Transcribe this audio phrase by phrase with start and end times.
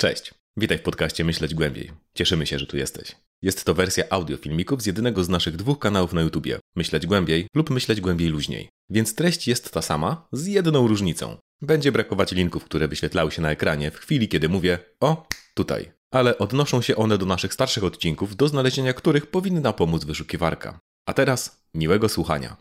[0.00, 1.90] Cześć, witaj w podcaście Myśleć Głębiej.
[2.14, 3.16] Cieszymy się, że tu jesteś.
[3.42, 7.46] Jest to wersja audio filmików z jednego z naszych dwóch kanałów na YouTubie Myśleć Głębiej
[7.54, 8.68] lub Myśleć Głębiej Luźniej.
[8.90, 11.36] Więc treść jest ta sama, z jedną różnicą.
[11.62, 15.92] Będzie brakować linków, które wyświetlały się na ekranie w chwili, kiedy mówię o tutaj.
[16.10, 20.80] Ale odnoszą się one do naszych starszych odcinków, do znalezienia których powinna pomóc wyszukiwarka.
[21.06, 22.56] A teraz miłego słuchania.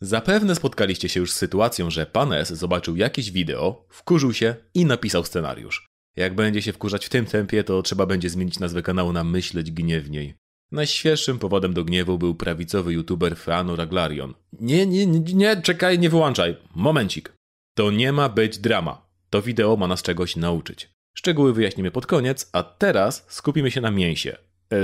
[0.00, 4.84] Zapewne spotkaliście się już z sytuacją, że pan S zobaczył jakieś wideo, wkurzył się i
[4.84, 5.91] napisał scenariusz.
[6.16, 9.70] Jak będzie się wkurzać w tym tempie, to trzeba będzie zmienić nazwę kanału na Myśleć
[9.70, 10.34] Gniewniej.
[10.72, 14.34] Najświeższym powodem do gniewu był prawicowy youtuber Feano Raglarion.
[14.60, 16.56] Nie, nie, nie, czekaj, nie wyłączaj.
[16.74, 17.32] Momencik.
[17.74, 19.06] To nie ma być drama.
[19.30, 20.90] To wideo ma nas czegoś nauczyć.
[21.14, 24.36] Szczegóły wyjaśnimy pod koniec, a teraz skupimy się na mięsie.
[24.70, 24.78] Eee,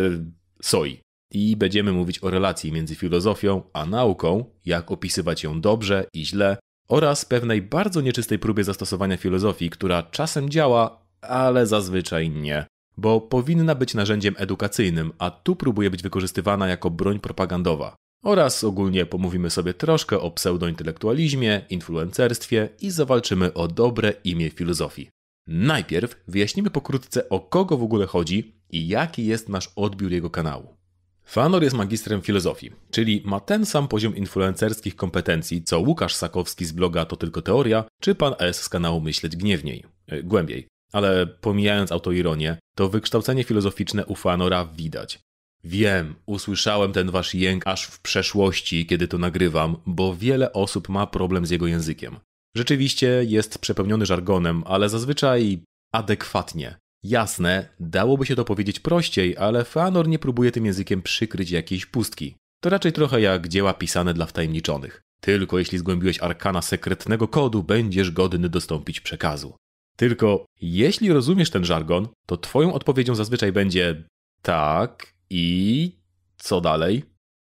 [0.62, 1.00] soi.
[1.32, 6.56] I będziemy mówić o relacji między filozofią a nauką, jak opisywać ją dobrze i źle,
[6.88, 13.74] oraz pewnej bardzo nieczystej próbie zastosowania filozofii, która czasem działa, ale zazwyczaj nie, bo powinna
[13.74, 17.96] być narzędziem edukacyjnym, a tu próbuje być wykorzystywana jako broń propagandowa.
[18.22, 25.10] Oraz ogólnie pomówimy sobie troszkę o pseudointelektualizmie, influencerstwie i zawalczymy o dobre imię filozofii.
[25.46, 30.78] Najpierw wyjaśnimy pokrótce o kogo w ogóle chodzi i jaki jest nasz odbiór jego kanału.
[31.24, 36.72] Fanor jest magistrem filozofii, czyli ma ten sam poziom influencerskich kompetencji co Łukasz Sakowski z
[36.72, 40.68] bloga To Tylko Teoria, czy pan S z kanału Myśleć Gniewniej, e, głębiej.
[40.92, 45.18] Ale pomijając autoironię, to wykształcenie filozoficzne u Fanora widać.
[45.64, 51.06] Wiem, usłyszałem ten wasz jęk aż w przeszłości, kiedy to nagrywam, bo wiele osób ma
[51.06, 52.16] problem z jego językiem.
[52.56, 56.78] Rzeczywiście jest przepełniony żargonem, ale zazwyczaj adekwatnie.
[57.02, 62.34] Jasne, dałoby się to powiedzieć prościej, ale Feanor nie próbuje tym językiem przykryć jakiejś pustki.
[62.60, 65.02] To raczej trochę jak dzieła pisane dla wtajemniczonych.
[65.20, 69.54] Tylko jeśli zgłębiłeś arkana sekretnego kodu, będziesz godny dostąpić przekazu.
[69.98, 74.04] Tylko jeśli rozumiesz ten żargon, to twoją odpowiedzią zazwyczaj będzie
[74.42, 75.92] tak i
[76.36, 77.04] co dalej?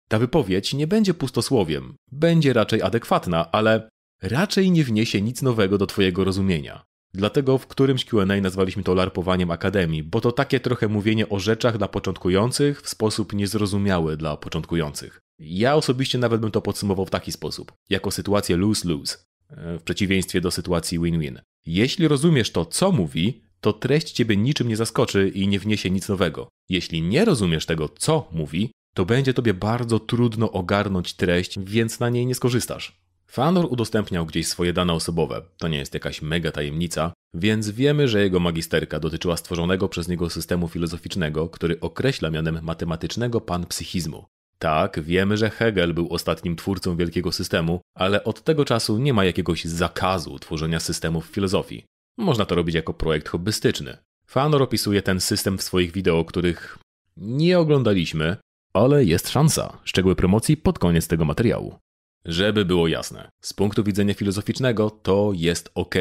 [0.08, 3.88] Ta wypowiedź nie będzie pustosłowiem, będzie raczej adekwatna, ale
[4.22, 6.84] raczej nie wniesie nic nowego do twojego rozumienia.
[7.14, 11.78] Dlatego w którymś QA nazwaliśmy to larpowaniem akademii, bo to takie trochę mówienie o rzeczach
[11.78, 15.20] dla początkujących w sposób niezrozumiały dla początkujących.
[15.38, 19.16] Ja osobiście nawet bym to podsumował w taki sposób, jako sytuację lose-lose,
[19.48, 21.40] e, w przeciwieństwie do sytuacji win-win.
[21.66, 26.08] Jeśli rozumiesz to, co mówi, to treść ciebie niczym nie zaskoczy i nie wniesie nic
[26.08, 26.48] nowego.
[26.68, 32.10] Jeśli nie rozumiesz tego, co mówi, to będzie tobie bardzo trudno ogarnąć treść, więc na
[32.10, 33.04] niej nie skorzystasz.
[33.26, 38.22] Fanor udostępniał gdzieś swoje dane osobowe, to nie jest jakaś mega tajemnica, więc wiemy, że
[38.22, 44.24] jego magisterka dotyczyła stworzonego przez niego systemu filozoficznego, który określa mianem matematycznego panpsychizmu.
[44.58, 49.24] Tak, wiemy, że Hegel był ostatnim twórcą wielkiego systemu, ale od tego czasu nie ma
[49.24, 51.84] jakiegoś zakazu tworzenia systemów w filozofii.
[52.18, 53.96] Można to robić jako projekt hobbystyczny.
[54.26, 56.78] Fanor opisuje ten system w swoich wideo, których
[57.16, 58.36] nie oglądaliśmy,
[58.72, 59.78] ale jest szansa.
[59.84, 61.78] Szczegóły promocji pod koniec tego materiału.
[62.24, 65.94] Żeby było jasne, z punktu widzenia filozoficznego to jest ok.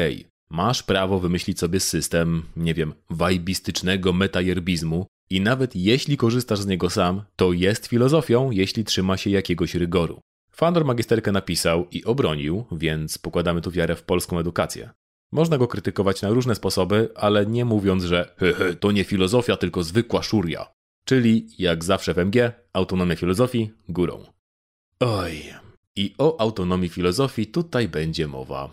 [0.50, 6.90] Masz prawo wymyślić sobie system, nie wiem, wajbistycznego metajerbizmu i nawet jeśli korzystasz z niego
[6.90, 10.20] sam, to jest filozofią, jeśli trzyma się jakiegoś rygoru.
[10.50, 14.90] Fandor magisterkę napisał i obronił, więc pokładamy tu wiarę w polską edukację.
[15.32, 19.82] Można go krytykować na różne sposoby, ale nie mówiąc, że he, to nie filozofia, tylko
[19.82, 20.66] zwykła szuria.
[21.04, 24.24] Czyli, jak zawsze w MG, autonomia filozofii górą.
[25.00, 25.42] Oj,
[25.96, 28.70] i o autonomii filozofii tutaj będzie mowa.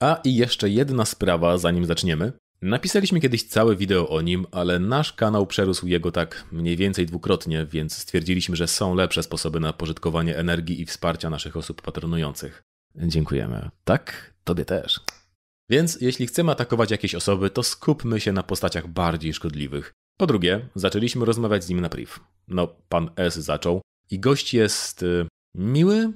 [0.00, 2.32] A i jeszcze jedna sprawa, zanim zaczniemy.
[2.64, 7.66] Napisaliśmy kiedyś całe wideo o nim, ale nasz kanał przerósł jego tak mniej więcej dwukrotnie,
[7.66, 12.62] więc stwierdziliśmy, że są lepsze sposoby na pożytkowanie energii i wsparcia naszych osób patronujących.
[12.96, 13.70] Dziękujemy.
[13.84, 15.00] Tak, tobie też.
[15.70, 19.92] Więc jeśli chcemy atakować jakieś osoby, to skupmy się na postaciach bardziej szkodliwych.
[20.18, 22.12] Po drugie, zaczęliśmy rozmawiać z nim na priv.
[22.48, 23.80] No, pan S zaczął
[24.10, 26.12] i gość jest y, miły,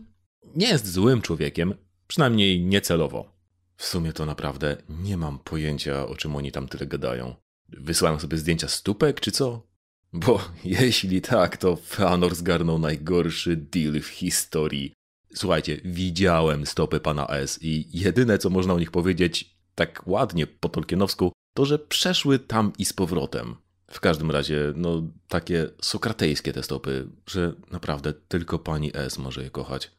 [0.56, 1.74] nie jest złym człowiekiem,
[2.06, 3.37] przynajmniej niecelowo.
[3.78, 7.34] W sumie to naprawdę nie mam pojęcia, o czym oni tam tyle gadają.
[7.68, 9.66] Wysłałem sobie zdjęcia stópek, czy co?
[10.12, 14.92] Bo jeśli tak, to Feanor zgarnął najgorszy deal w historii.
[15.34, 20.68] Słuchajcie, widziałem stopy pana S i jedyne, co można o nich powiedzieć, tak ładnie po
[20.68, 23.56] tolkienowsku, to, że przeszły tam i z powrotem.
[23.90, 29.50] W każdym razie, no, takie sokratejskie te stopy, że naprawdę tylko pani S może je
[29.50, 29.90] kochać.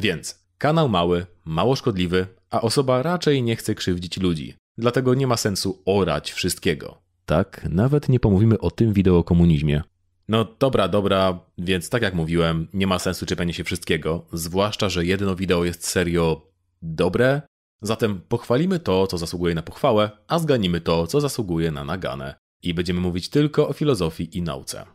[0.00, 4.54] Więc kanał mały, mało szkodliwy, a osoba raczej nie chce krzywdzić ludzi.
[4.78, 6.98] Dlatego nie ma sensu orać wszystkiego.
[7.26, 9.82] Tak, nawet nie pomówimy o tym wideo o komunizmie.
[10.28, 15.04] No dobra, dobra, więc tak jak mówiłem, nie ma sensu czepianie się wszystkiego, zwłaszcza, że
[15.04, 16.52] jedno wideo jest serio
[16.82, 17.42] dobre,
[17.84, 22.34] Zatem pochwalimy to, co zasługuje na pochwałę, a zganimy to, co zasługuje na naganę.
[22.62, 24.86] I będziemy mówić tylko o filozofii i nauce.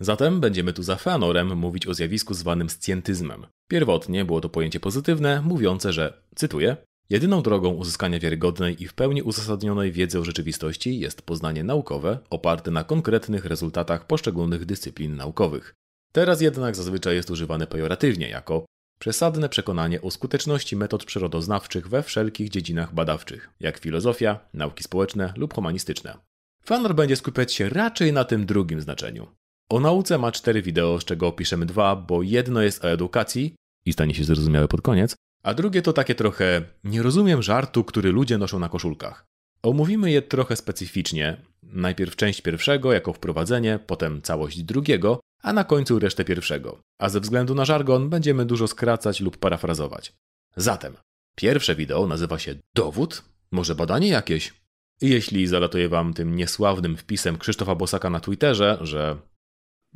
[0.00, 3.46] Zatem będziemy tu za Feanorem mówić o zjawisku zwanym scjentyzmem.
[3.68, 6.76] Pierwotnie było to pojęcie pozytywne, mówiące, że, cytuję,
[7.10, 12.70] Jedyną drogą uzyskania wiarygodnej i w pełni uzasadnionej wiedzy o rzeczywistości jest poznanie naukowe oparte
[12.70, 15.74] na konkretnych rezultatach poszczególnych dyscyplin naukowych.
[16.12, 18.66] Teraz jednak zazwyczaj jest używane pejoratywnie jako
[18.98, 25.54] przesadne przekonanie o skuteczności metod przyrodoznawczych we wszelkich dziedzinach badawczych, jak filozofia, nauki społeczne lub
[25.54, 26.18] humanistyczne.
[26.64, 29.26] Fanor będzie skupiać się raczej na tym drugim znaczeniu.
[29.70, 33.54] O nauce ma cztery wideo, z czego opiszemy dwa, bo jedno jest o edukacji
[33.84, 35.16] i stanie się zrozumiałe pod koniec,
[35.46, 39.26] a drugie to takie trochę nie rozumiem żartu, który ludzie noszą na koszulkach.
[39.62, 41.42] Omówimy je trochę specyficznie.
[41.62, 46.80] Najpierw część pierwszego jako wprowadzenie, potem całość drugiego, a na końcu resztę pierwszego.
[46.98, 50.12] A ze względu na żargon będziemy dużo skracać lub parafrazować.
[50.56, 50.96] Zatem,
[51.36, 53.22] pierwsze wideo nazywa się Dowód?
[53.50, 54.54] Może badanie jakieś?
[55.00, 59.16] Jeśli zalatuje wam tym niesławnym wpisem Krzysztofa Bosaka na Twitterze, że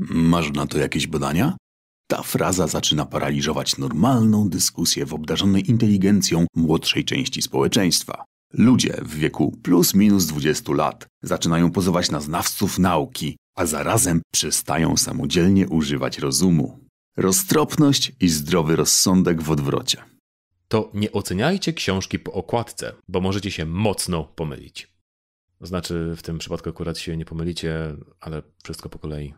[0.08, 1.56] Masz na to jakieś badania?
[2.10, 8.24] Ta fraza zaczyna paraliżować normalną dyskusję w obdarzonej inteligencją młodszej części społeczeństwa.
[8.52, 14.96] Ludzie w wieku plus minus 20 lat zaczynają pozować na znawców nauki, a zarazem przestają
[14.96, 16.78] samodzielnie używać rozumu.
[17.16, 20.02] Roztropność i zdrowy rozsądek w odwrocie.
[20.68, 24.88] to nie oceniajcie książki po okładce, bo możecie się mocno pomylić.
[25.60, 29.34] Znaczy, w tym przypadku akurat się nie pomylicie, ale wszystko po kolei.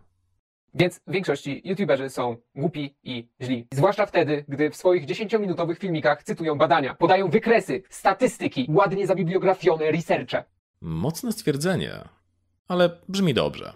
[0.74, 3.66] Więc w większości youtuberzy są głupi i źli.
[3.74, 10.44] Zwłaszcza wtedy, gdy w swoich 10-minutowych filmikach cytują badania, podają wykresy, statystyki, ładnie zabibliografione researche.
[10.80, 11.92] Mocne stwierdzenie,
[12.68, 13.72] ale brzmi dobrze.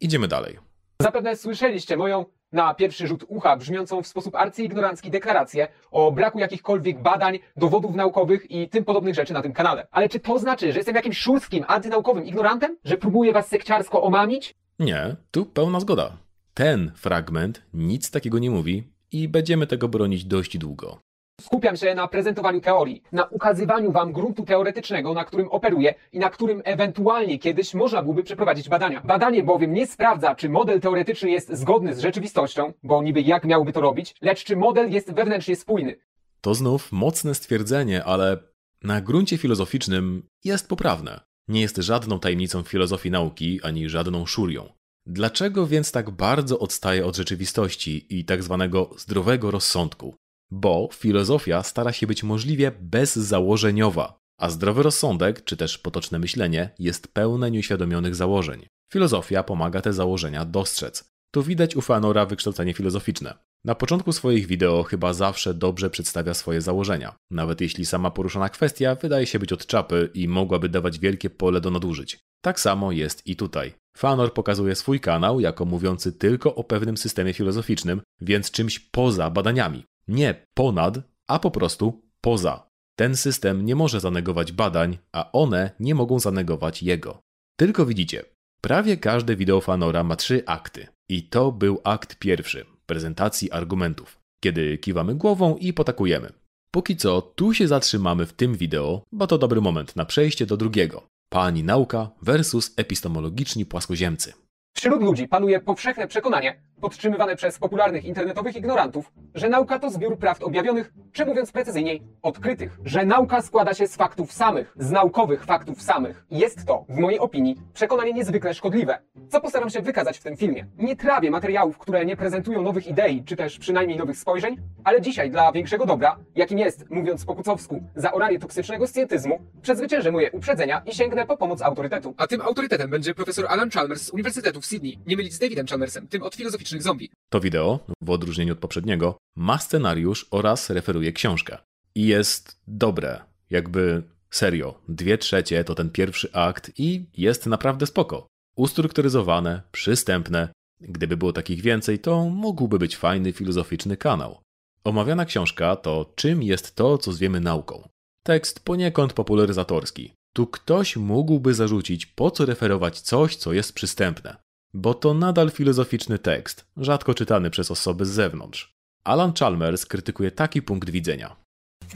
[0.00, 0.58] Idziemy dalej.
[1.02, 7.02] Zapewne słyszeliście moją na pierwszy rzut ucha brzmiącą w sposób arcyignorancki deklarację o braku jakichkolwiek
[7.02, 9.86] badań, dowodów naukowych i tym podobnych rzeczy na tym kanale.
[9.90, 12.76] Ale czy to znaczy, że jestem jakimś szulskim, antynaukowym ignorantem?
[12.84, 14.54] Że próbuję was sekciarsko omamić?
[14.78, 16.25] Nie, tu pełna zgoda.
[16.56, 20.98] Ten fragment nic takiego nie mówi i będziemy tego bronić dość długo.
[21.40, 26.30] Skupiam się na prezentowaniu teorii, na ukazywaniu wam gruntu teoretycznego, na którym operuję i na
[26.30, 29.00] którym ewentualnie kiedyś można byłoby przeprowadzić badania.
[29.04, 33.72] Badanie bowiem nie sprawdza, czy model teoretyczny jest zgodny z rzeczywistością, bo niby jak miałby
[33.72, 35.96] to robić, lecz czy model jest wewnętrznie spójny.
[36.40, 38.38] To znów mocne stwierdzenie, ale
[38.82, 41.20] na gruncie filozoficznym jest poprawne.
[41.48, 44.76] Nie jest żadną tajemnicą filozofii nauki ani żadną szurią.
[45.06, 50.14] Dlaczego więc tak bardzo odstaje od rzeczywistości i tak zwanego zdrowego rozsądku?
[50.50, 57.08] Bo filozofia stara się być możliwie bezzałożeniowa, a zdrowy rozsądek, czy też potoczne myślenie, jest
[57.08, 58.66] pełne nieuświadomionych założeń.
[58.92, 61.04] Filozofia pomaga te założenia dostrzec.
[61.34, 63.34] Tu widać u Fanora wykształcenie filozoficzne.
[63.64, 68.94] Na początku swoich wideo chyba zawsze dobrze przedstawia swoje założenia, nawet jeśli sama poruszona kwestia
[68.94, 72.18] wydaje się być od czapy i mogłaby dawać wielkie pole do nadużyć.
[72.44, 73.72] Tak samo jest i tutaj.
[73.96, 79.84] Fanor pokazuje swój kanał jako mówiący tylko o pewnym systemie filozoficznym, więc czymś poza badaniami.
[80.08, 82.66] Nie ponad, a po prostu poza.
[82.96, 87.20] Ten system nie może zanegować badań, a one nie mogą zanegować jego.
[87.58, 88.24] Tylko widzicie,
[88.60, 90.86] prawie każde wideo Fanora ma trzy akty.
[91.08, 96.32] I to był akt pierwszy prezentacji argumentów, kiedy kiwamy głową i potakujemy.
[96.70, 100.56] Póki co, tu się zatrzymamy w tym wideo, bo to dobry moment na przejście do
[100.56, 101.06] drugiego.
[101.28, 104.45] Pani nauka versus epistemologiczni płaskoziemcy.
[104.76, 110.44] Wśród ludzi panuje powszechne przekonanie, podtrzymywane przez popularnych internetowych ignorantów, że nauka to zbiór prawd
[110.44, 112.78] objawionych, czy mówiąc precyzyjniej, odkrytych.
[112.84, 116.24] Że nauka składa się z faktów samych, z naukowych faktów samych.
[116.30, 120.66] Jest to, w mojej opinii, przekonanie niezwykle szkodliwe, co postaram się wykazać w tym filmie.
[120.78, 125.30] Nie trawię materiałów, które nie prezentują nowych idei, czy też przynajmniej nowych spojrzeń, ale dzisiaj
[125.30, 130.94] dla większego dobra, jakim jest, mówiąc po kucowsku, zaoranie toksycznego scjentyzmu, przezwyciężę moje uprzedzenia i
[130.94, 132.14] sięgnę po pomoc autorytetu.
[132.16, 134.98] A tym autorytetem będzie profesor Alan Chalmers z Uniwersytetu w Sydney.
[135.06, 137.10] Nie mylić z Davidem Chalmersem, tym od filozoficznych zombie.
[137.30, 141.58] To wideo, w odróżnieniu od poprzedniego, ma scenariusz oraz referuje książkę.
[141.94, 143.20] I jest dobre.
[143.50, 144.80] Jakby serio.
[144.88, 148.26] Dwie trzecie to ten pierwszy akt i jest naprawdę spoko.
[148.56, 150.48] Ustrukturyzowane, przystępne.
[150.80, 154.40] Gdyby było takich więcej, to mógłby być fajny filozoficzny kanał.
[154.84, 157.88] Omawiana książka to Czym jest to, co zwiemy nauką?
[158.22, 160.12] Tekst poniekąd popularyzatorski.
[160.32, 164.36] Tu ktoś mógłby zarzucić, po co referować coś, co jest przystępne.
[164.78, 168.74] Bo to nadal filozoficzny tekst, rzadko czytany przez osoby z zewnątrz.
[169.04, 171.36] Alan Chalmers krytykuje taki punkt widzenia.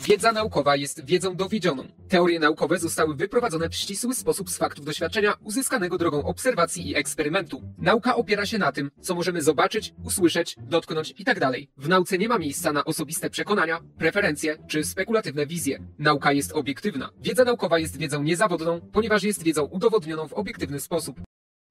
[0.06, 1.84] Wiedza naukowa jest wiedzą dowiedzioną.
[2.08, 7.62] Teorie naukowe zostały wyprowadzone w ścisły sposób z faktów doświadczenia uzyskanego drogą obserwacji i eksperymentu.
[7.78, 11.50] Nauka opiera się na tym, co możemy zobaczyć, usłyszeć, dotknąć itd.
[11.76, 15.78] W nauce nie ma miejsca na osobiste przekonania, preferencje czy spekulatywne wizje.
[15.98, 17.10] Nauka jest obiektywna.
[17.18, 21.20] Wiedza naukowa jest wiedzą niezawodną, ponieważ jest wiedzą udowodnioną w obiektywny sposób.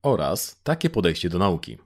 [0.04, 1.78] Oraz takie podejście do nauki.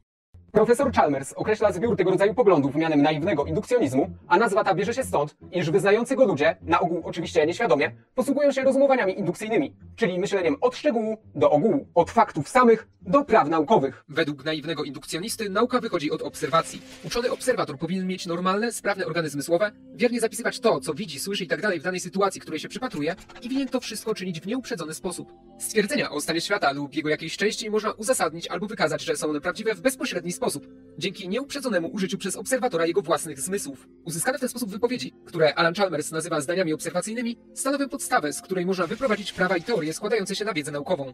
[0.54, 5.04] Profesor Chalmers określa zbiór tego rodzaju poglądów mianem naiwnego indukcjonizmu, a nazwa ta bierze się
[5.04, 10.56] stąd, iż wyznający go ludzie, na ogół oczywiście nieświadomie, posługują się rozumowaniami indukcyjnymi, czyli myśleniem
[10.62, 14.04] od szczegółu do ogółu, od faktów samych do praw naukowych.
[14.10, 16.82] Według naiwnego indukcjonisty nauka wychodzi od obserwacji.
[17.06, 21.80] Uczony obserwator powinien mieć normalne, sprawne organy zmysłowe, wiernie zapisywać to, co widzi, słyszy itd.
[21.80, 25.34] w danej sytuacji, której się przypatruje i winien to wszystko czynić w nieuprzedzony sposób.
[25.60, 29.42] Stwierdzenia o stanie świata lub jego jakiejś części można uzasadnić albo wykazać, że są one
[29.42, 33.88] prawdziwe w bezpośredni sposób sposób, dzięki nieuprzedzonemu użyciu przez obserwatora jego własnych zmysłów.
[34.06, 38.66] Uzyskane w ten sposób wypowiedzi, które Alan Chalmers nazywa zdaniami obserwacyjnymi, stanowią podstawę, z której
[38.66, 41.14] można wyprowadzić prawa i teorie składające się na wiedzę naukową.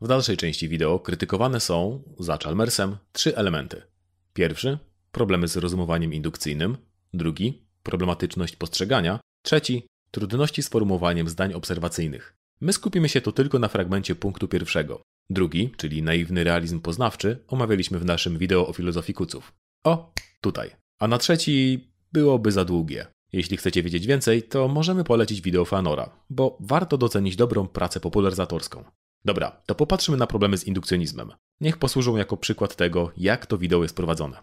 [0.00, 3.82] W dalszej części wideo krytykowane są, za Chalmersem, trzy elementy.
[4.34, 4.78] Pierwszy
[5.12, 6.76] problemy z rozumowaniem indukcyjnym,
[7.14, 12.34] drugi problematyczność postrzegania, trzeci trudności z formułowaniem zdań obserwacyjnych.
[12.60, 15.02] My skupimy się tu tylko na fragmencie punktu pierwszego.
[15.30, 19.52] Drugi, czyli naiwny realizm poznawczy, omawialiśmy w naszym wideo o filozofii kuców.
[19.84, 20.70] O, tutaj.
[20.98, 23.06] A na trzeci byłoby za długie.
[23.32, 28.84] Jeśli chcecie wiedzieć więcej, to możemy polecić wideo Fanora, bo warto docenić dobrą pracę popularyzatorską.
[29.24, 31.32] Dobra, to popatrzmy na problemy z indukcjonizmem.
[31.60, 34.36] Niech posłużą jako przykład tego, jak to wideo jest prowadzone.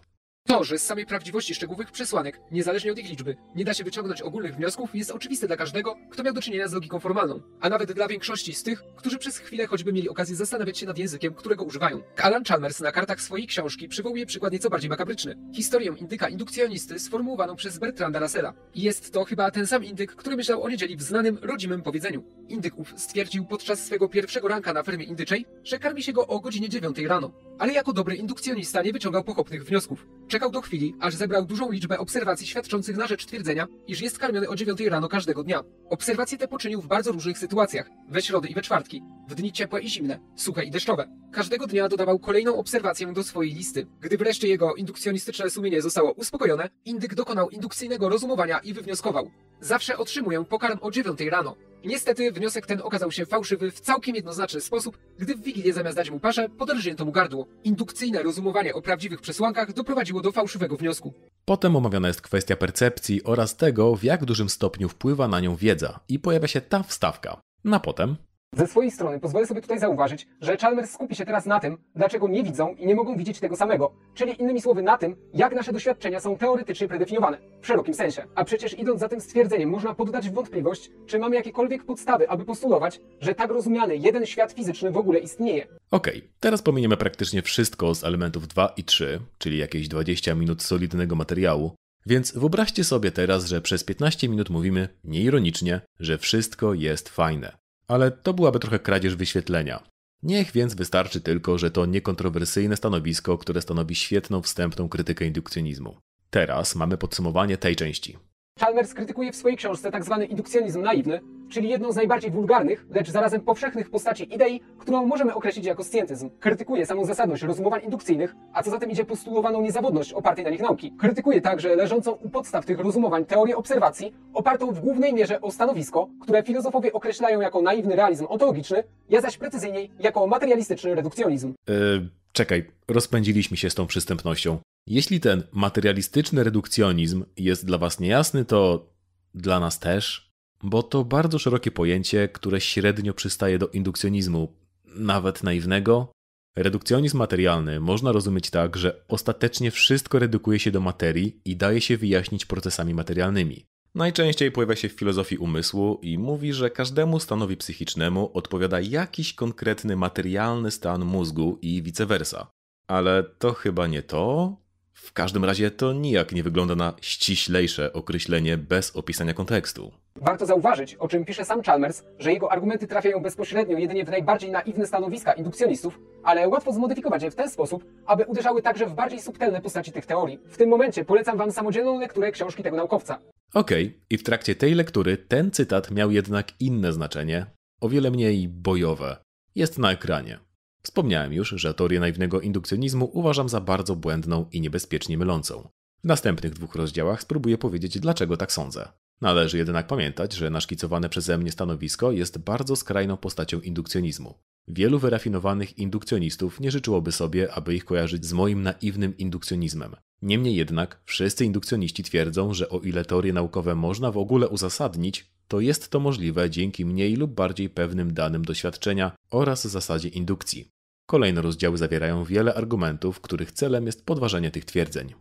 [0.47, 4.21] To, że z samej prawdziwości szczegółowych przesłanek, niezależnie od ich liczby, nie da się wyciągnąć
[4.21, 7.91] ogólnych wniosków, jest oczywiste dla każdego, kto miał do czynienia z logiką formalną, a nawet
[7.91, 11.63] dla większości z tych, którzy przez chwilę choćby mieli okazję zastanawiać się nad językiem, którego
[11.63, 12.01] używają.
[12.17, 15.37] Alan Chalmers na kartach swojej książki przywołuje przykład nieco bardziej makabryczny.
[15.53, 18.53] Historię indyka indukcjonisty sformułowaną przez Bertranda Russella.
[18.75, 22.23] Jest to chyba ten sam indyk, który myślał o niedzieli w znanym, rodzimym powiedzeniu.
[22.47, 26.39] Indyk ów stwierdził podczas swego pierwszego ranka na fermie indyczej, że karmi się go o
[26.39, 27.31] godzinie 9 rano.
[27.59, 30.07] Ale jako dobry indukcjonista nie wyciągał pochopnych wniosków.
[30.37, 34.49] Czekał do chwili, aż zebrał dużą liczbę obserwacji świadczących na rzecz twierdzenia, iż jest karmiony
[34.49, 35.63] o 9 rano każdego dnia.
[35.89, 39.81] Obserwacje te poczynił w bardzo różnych sytuacjach, we środy i we czwartki, w dni ciepłe
[39.81, 41.07] i zimne, suche i deszczowe.
[41.31, 43.87] Każdego dnia dodawał kolejną obserwację do swojej listy.
[44.01, 49.31] Gdy wreszcie jego indukcjonistyczne sumienie zostało uspokojone, indyk dokonał indukcyjnego rozumowania i wywnioskował.
[49.61, 51.55] Zawsze otrzymuję pokarm o 9 rano.
[51.87, 56.11] Niestety wniosek ten okazał się fałszywy w całkiem jednoznaczny sposób, gdy w Wigilię zamiast dać
[56.11, 57.47] mu paszę, poderżnięto mu gardło.
[57.63, 61.13] Indukcyjne rozumowanie o prawdziwych przesłankach doprowadziło do fałszywego wniosku.
[61.45, 65.99] Potem omawiana jest kwestia percepcji oraz tego, w jak dużym stopniu wpływa na nią wiedza
[66.09, 67.41] i pojawia się ta wstawka.
[67.63, 68.15] Na potem
[68.57, 72.27] ze swojej strony pozwolę sobie tutaj zauważyć, że Chalmers skupi się teraz na tym, dlaczego
[72.27, 75.73] nie widzą i nie mogą widzieć tego samego, czyli innymi słowy na tym, jak nasze
[75.73, 78.23] doświadczenia są teoretycznie predefiniowane, w szerokim sensie.
[78.35, 82.45] A przecież idąc za tym stwierdzeniem można poddać w wątpliwość, czy mamy jakiekolwiek podstawy, aby
[82.45, 85.67] postulować, że tak rozumiany jeden świat fizyczny w ogóle istnieje.
[85.91, 90.63] Okej, okay, teraz pominiemy praktycznie wszystko z elementów 2 i 3, czyli jakieś 20 minut
[90.63, 91.71] solidnego materiału,
[92.05, 98.11] więc wyobraźcie sobie teraz, że przez 15 minut mówimy, nieironicznie, że wszystko jest fajne ale
[98.11, 99.83] to byłaby trochę kradzież wyświetlenia.
[100.23, 105.97] Niech więc wystarczy tylko, że to niekontrowersyjne stanowisko, które stanowi świetną wstępną krytykę indukcjonizmu.
[106.29, 108.17] Teraz mamy podsumowanie tej części.
[108.59, 110.17] Chalmers krytykuje w swojej książce tzw.
[110.19, 115.33] Tak indukcjonizm naiwny, czyli jedną z najbardziej wulgarnych, lecz zarazem powszechnych postaci idei, którą możemy
[115.33, 116.29] określić jako scjentyzm.
[116.39, 120.61] Krytykuje samą zasadność rozumowań indukcyjnych, a co za tym idzie postulowaną niezawodność opartej na nich
[120.61, 120.91] nauki.
[120.99, 126.09] Krytykuje także leżącą u podstaw tych rozumowań teorię obserwacji, opartą w głównej mierze o stanowisko,
[126.21, 131.53] które filozofowie określają jako naiwny realizm ontologiczny, ja zaś precyzyjniej jako materialistyczny redukcjonizm.
[131.67, 134.57] Yy, czekaj, rozpędziliśmy się z tą przystępnością.
[134.87, 138.89] Jeśli ten materialistyczny redukcjonizm jest dla Was niejasny, to
[139.35, 140.31] dla nas też,
[140.63, 144.53] bo to bardzo szerokie pojęcie, które średnio przystaje do indukcjonizmu,
[144.85, 146.11] nawet naiwnego.
[146.55, 151.97] Redukcjonizm materialny można rozumieć tak, że ostatecznie wszystko redukuje się do materii i daje się
[151.97, 153.65] wyjaśnić procesami materialnymi.
[153.95, 159.95] Najczęściej pojawia się w filozofii umysłu i mówi, że każdemu stanowi psychicznemu odpowiada jakiś konkretny
[159.95, 162.47] materialny stan mózgu i vice versa.
[162.87, 164.55] Ale to chyba nie to,
[164.97, 169.91] w każdym razie to nijak nie wygląda na ściślejsze określenie bez opisania kontekstu.
[170.15, 174.51] Warto zauważyć, o czym pisze sam Chalmers, że jego argumenty trafiają bezpośrednio jedynie w najbardziej
[174.51, 179.21] naiwne stanowiska indukcjonistów, ale łatwo zmodyfikować je w ten sposób, aby uderzały także w bardziej
[179.21, 180.39] subtelne postaci tych teorii.
[180.49, 183.19] W tym momencie polecam Wam samodzielną lekturę książki tego naukowca.
[183.53, 183.99] Okej, okay.
[184.09, 187.45] i w trakcie tej lektury ten cytat miał jednak inne znaczenie,
[187.81, 189.17] o wiele mniej bojowe.
[189.55, 190.46] Jest na ekranie.
[190.87, 195.69] Wspomniałem już, że teorię naiwnego indukcjonizmu uważam za bardzo błędną i niebezpiecznie mylącą.
[196.03, 198.87] W następnych dwóch rozdziałach spróbuję powiedzieć, dlaczego tak sądzę.
[199.21, 204.33] Należy jednak pamiętać, że naszkicowane przeze mnie stanowisko jest bardzo skrajną postacią indukcjonizmu.
[204.67, 209.95] Wielu wyrafinowanych indukcjonistów nie życzyłoby sobie, aby ich kojarzyć z moim naiwnym indukcjonizmem.
[210.21, 215.59] Niemniej jednak, wszyscy indukcjoniści twierdzą, że o ile teorie naukowe można w ogóle uzasadnić, to
[215.59, 220.76] jest to możliwe dzięki mniej lub bardziej pewnym danym doświadczenia oraz zasadzie indukcji.
[221.09, 225.13] Kolejne rozdziały zawierają wiele argumentów, których celem jest podważenie tych twierdzeń.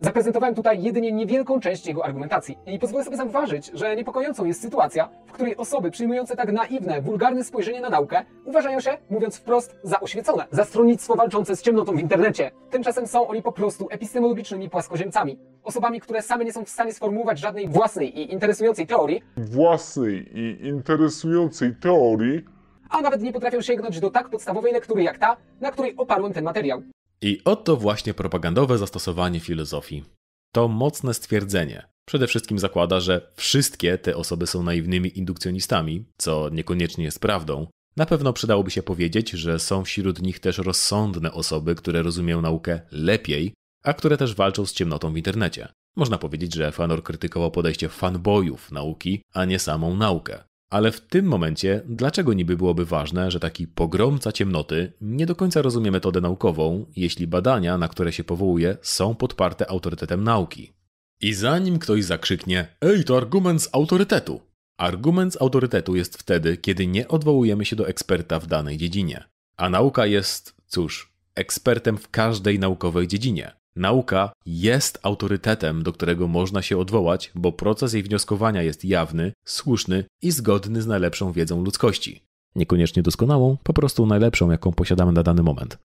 [0.00, 5.08] Zaprezentowałem tutaj jedynie niewielką część jego argumentacji i pozwolę sobie zauważyć, że niepokojącą jest sytuacja,
[5.26, 10.00] w której osoby przyjmujące tak naiwne, wulgarne spojrzenie na naukę uważają się, mówiąc wprost, za
[10.00, 12.50] oświecone, za stronnictwo walczące z ciemnotą w internecie.
[12.70, 17.38] Tymczasem są oni po prostu epistemologicznymi płaskoziemcami, osobami, które same nie są w stanie sformułować
[17.38, 22.53] żadnej własnej i interesującej teorii, własnej i interesującej teorii,
[22.90, 26.44] a nawet nie potrafią sięgnąć do tak podstawowej lektury jak ta, na której oparłem ten
[26.44, 26.82] materiał.
[27.20, 30.04] I oto właśnie propagandowe zastosowanie filozofii.
[30.52, 31.86] To mocne stwierdzenie.
[32.06, 37.66] Przede wszystkim zakłada, że wszystkie te osoby są naiwnymi indukcjonistami, co niekoniecznie jest prawdą.
[37.96, 42.80] Na pewno przydałoby się powiedzieć, że są wśród nich też rozsądne osoby, które rozumieją naukę
[42.90, 45.68] lepiej, a które też walczą z ciemnotą w internecie.
[45.96, 50.44] Można powiedzieć, że Fanor krytykował podejście fanboyów nauki, a nie samą naukę.
[50.74, 55.62] Ale w tym momencie, dlaczego niby byłoby ważne, że taki pogromca ciemnoty nie do końca
[55.62, 60.72] rozumie metodę naukową, jeśli badania, na które się powołuje, są podparte autorytetem nauki?
[61.20, 64.40] I zanim ktoś zakrzyknie, ej, to argument z autorytetu.
[64.76, 69.24] Argument z autorytetu jest wtedy, kiedy nie odwołujemy się do eksperta w danej dziedzinie.
[69.56, 73.52] A nauka jest, cóż, ekspertem w każdej naukowej dziedzinie.
[73.76, 80.04] Nauka jest autorytetem, do którego można się odwołać, bo proces jej wnioskowania jest jawny, słuszny
[80.22, 82.22] i zgodny z najlepszą wiedzą ludzkości.
[82.56, 85.78] Niekoniecznie doskonałą, po prostu najlepszą, jaką posiadamy na dany moment.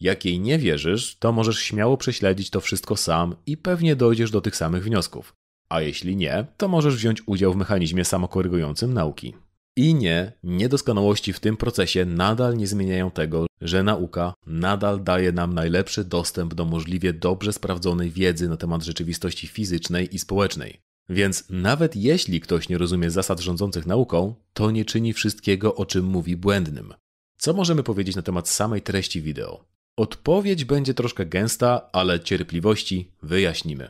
[0.00, 4.40] Jak jej nie wierzysz, to możesz śmiało prześledzić to wszystko sam i pewnie dojdziesz do
[4.40, 5.34] tych samych wniosków.
[5.68, 9.34] A jeśli nie, to możesz wziąć udział w mechanizmie samokorygującym nauki.
[9.76, 15.54] I nie, niedoskonałości w tym procesie nadal nie zmieniają tego, że nauka nadal daje nam
[15.54, 20.80] najlepszy dostęp do możliwie dobrze sprawdzonej wiedzy na temat rzeczywistości fizycznej i społecznej.
[21.08, 26.04] Więc nawet jeśli ktoś nie rozumie zasad rządzących nauką, to nie czyni wszystkiego, o czym
[26.04, 26.94] mówi błędnym.
[27.36, 29.64] Co możemy powiedzieć na temat samej treści wideo?
[29.96, 33.88] Odpowiedź będzie troszkę gęsta, ale cierpliwości wyjaśnimy.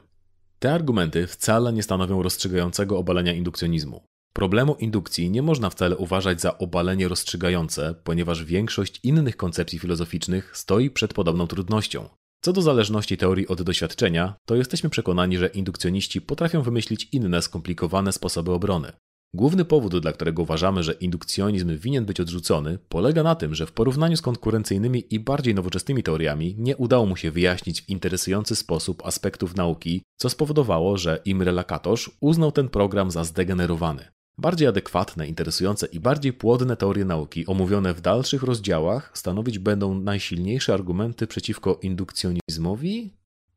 [0.59, 4.03] Te argumenty wcale nie stanowią rozstrzygającego obalenia indukcjonizmu.
[4.37, 10.91] Problemu indukcji nie można wcale uważać za obalenie rozstrzygające, ponieważ większość innych koncepcji filozoficznych stoi
[10.91, 12.09] przed podobną trudnością.
[12.41, 18.13] Co do zależności teorii od doświadczenia, to jesteśmy przekonani, że indukcjoniści potrafią wymyślić inne skomplikowane
[18.13, 18.93] sposoby obrony.
[19.35, 23.73] Główny powód, dla którego uważamy, że indukcjonizm winien być odrzucony, polega na tym, że w
[23.73, 29.07] porównaniu z konkurencyjnymi i bardziej nowoczesnymi teoriami nie udało mu się wyjaśnić w interesujący sposób
[29.07, 34.15] aspektów nauki, co spowodowało, że Imre Lakatos uznał ten program za zdegenerowany.
[34.39, 40.75] Bardziej adekwatne, interesujące i bardziej płodne teorie nauki omówione w dalszych rozdziałach stanowić będą najsilniejsze
[40.75, 43.15] argumenty przeciwko indukcjonizmowi?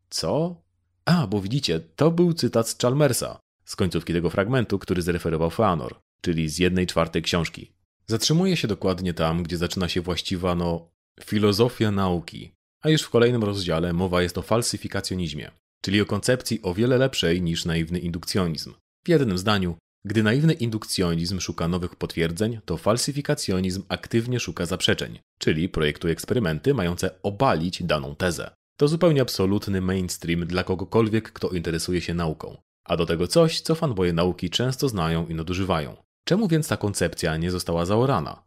[0.10, 0.62] Co?
[1.06, 6.00] A, bo widzicie, to był cytat z Chalmersa, z końcówki tego fragmentu, który zreferował Feanor,
[6.22, 7.72] czyli z jednej czwartej książki.
[8.08, 10.90] Zatrzymuje się dokładnie tam, gdzie zaczyna się właściwa, no,
[11.24, 16.74] filozofia nauki, a już w kolejnym rozdziale mowa jest o falsyfikacjonizmie, czyli o koncepcji o
[16.74, 18.74] wiele lepszej niż naiwny indukcjonizm.
[19.06, 25.70] W jednym zdaniu, gdy naiwny indukcjonizm szuka nowych potwierdzeń, to falsyfikacjonizm aktywnie szuka zaprzeczeń, czyli
[25.70, 28.52] projektuje eksperymenty mające obalić daną tezę.
[28.78, 32.58] To zupełnie absolutny mainstream dla kogokolwiek, kto interesuje się nauką.
[32.86, 35.96] A do tego coś, co fanboje nauki często znają i nadużywają.
[36.24, 38.44] Czemu więc ta koncepcja nie została zaorana?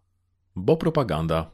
[0.57, 1.51] Bo propaganda.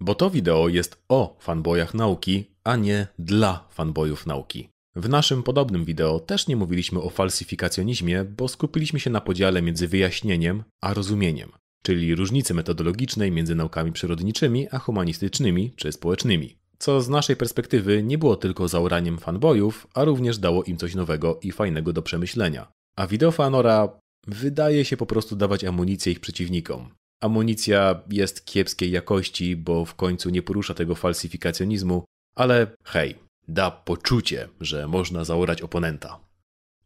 [0.00, 4.68] Bo to wideo jest o fanbojach nauki, a nie dla fanbojów nauki.
[4.96, 9.88] W naszym podobnym wideo też nie mówiliśmy o falsyfikacjonizmie, bo skupiliśmy się na podziale między
[9.88, 16.56] wyjaśnieniem a rozumieniem, czyli różnicy metodologicznej między naukami przyrodniczymi a humanistycznymi czy społecznymi.
[16.78, 21.40] Co z naszej perspektywy nie było tylko zaoraniem fanboyów, a również dało im coś nowego
[21.42, 22.72] i fajnego do przemyślenia.
[22.96, 23.88] A wideo fanora
[24.26, 26.88] wydaje się po prostu dawać amunicję ich przeciwnikom.
[27.20, 32.04] Amunicja jest kiepskiej jakości, bo w końcu nie porusza tego falsyfikacjonizmu,
[32.36, 33.14] ale hej,
[33.52, 36.20] da poczucie, że można zaorać oponenta.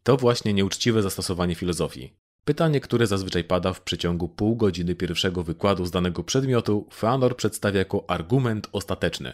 [0.02, 2.12] To właśnie nieuczciwe zastosowanie filozofii.
[2.44, 7.78] Pytanie, które zazwyczaj pada w przeciągu pół godziny pierwszego wykładu z danego przedmiotu, Feanor przedstawia
[7.78, 9.32] jako argument ostateczny.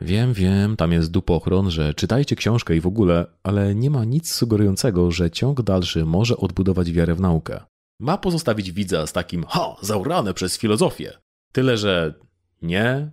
[0.00, 4.32] Wiem, wiem, tam jest dupochron, że czytajcie książkę i w ogóle, ale nie ma nic
[4.32, 7.60] sugerującego, że ciąg dalszy może odbudować wiarę w naukę.
[8.00, 11.12] Ma pozostawić widza z takim ha, zaurane przez filozofię.
[11.52, 12.14] Tyle, że
[12.62, 13.10] nie,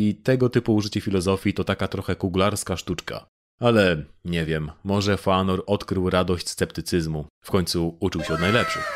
[0.00, 3.26] i tego typu użycie filozofii to taka trochę kuglarska sztuczka.
[3.60, 7.26] Ale nie wiem, może Fanor odkrył radość sceptycyzmu.
[7.44, 8.92] W końcu uczył się od najlepszych.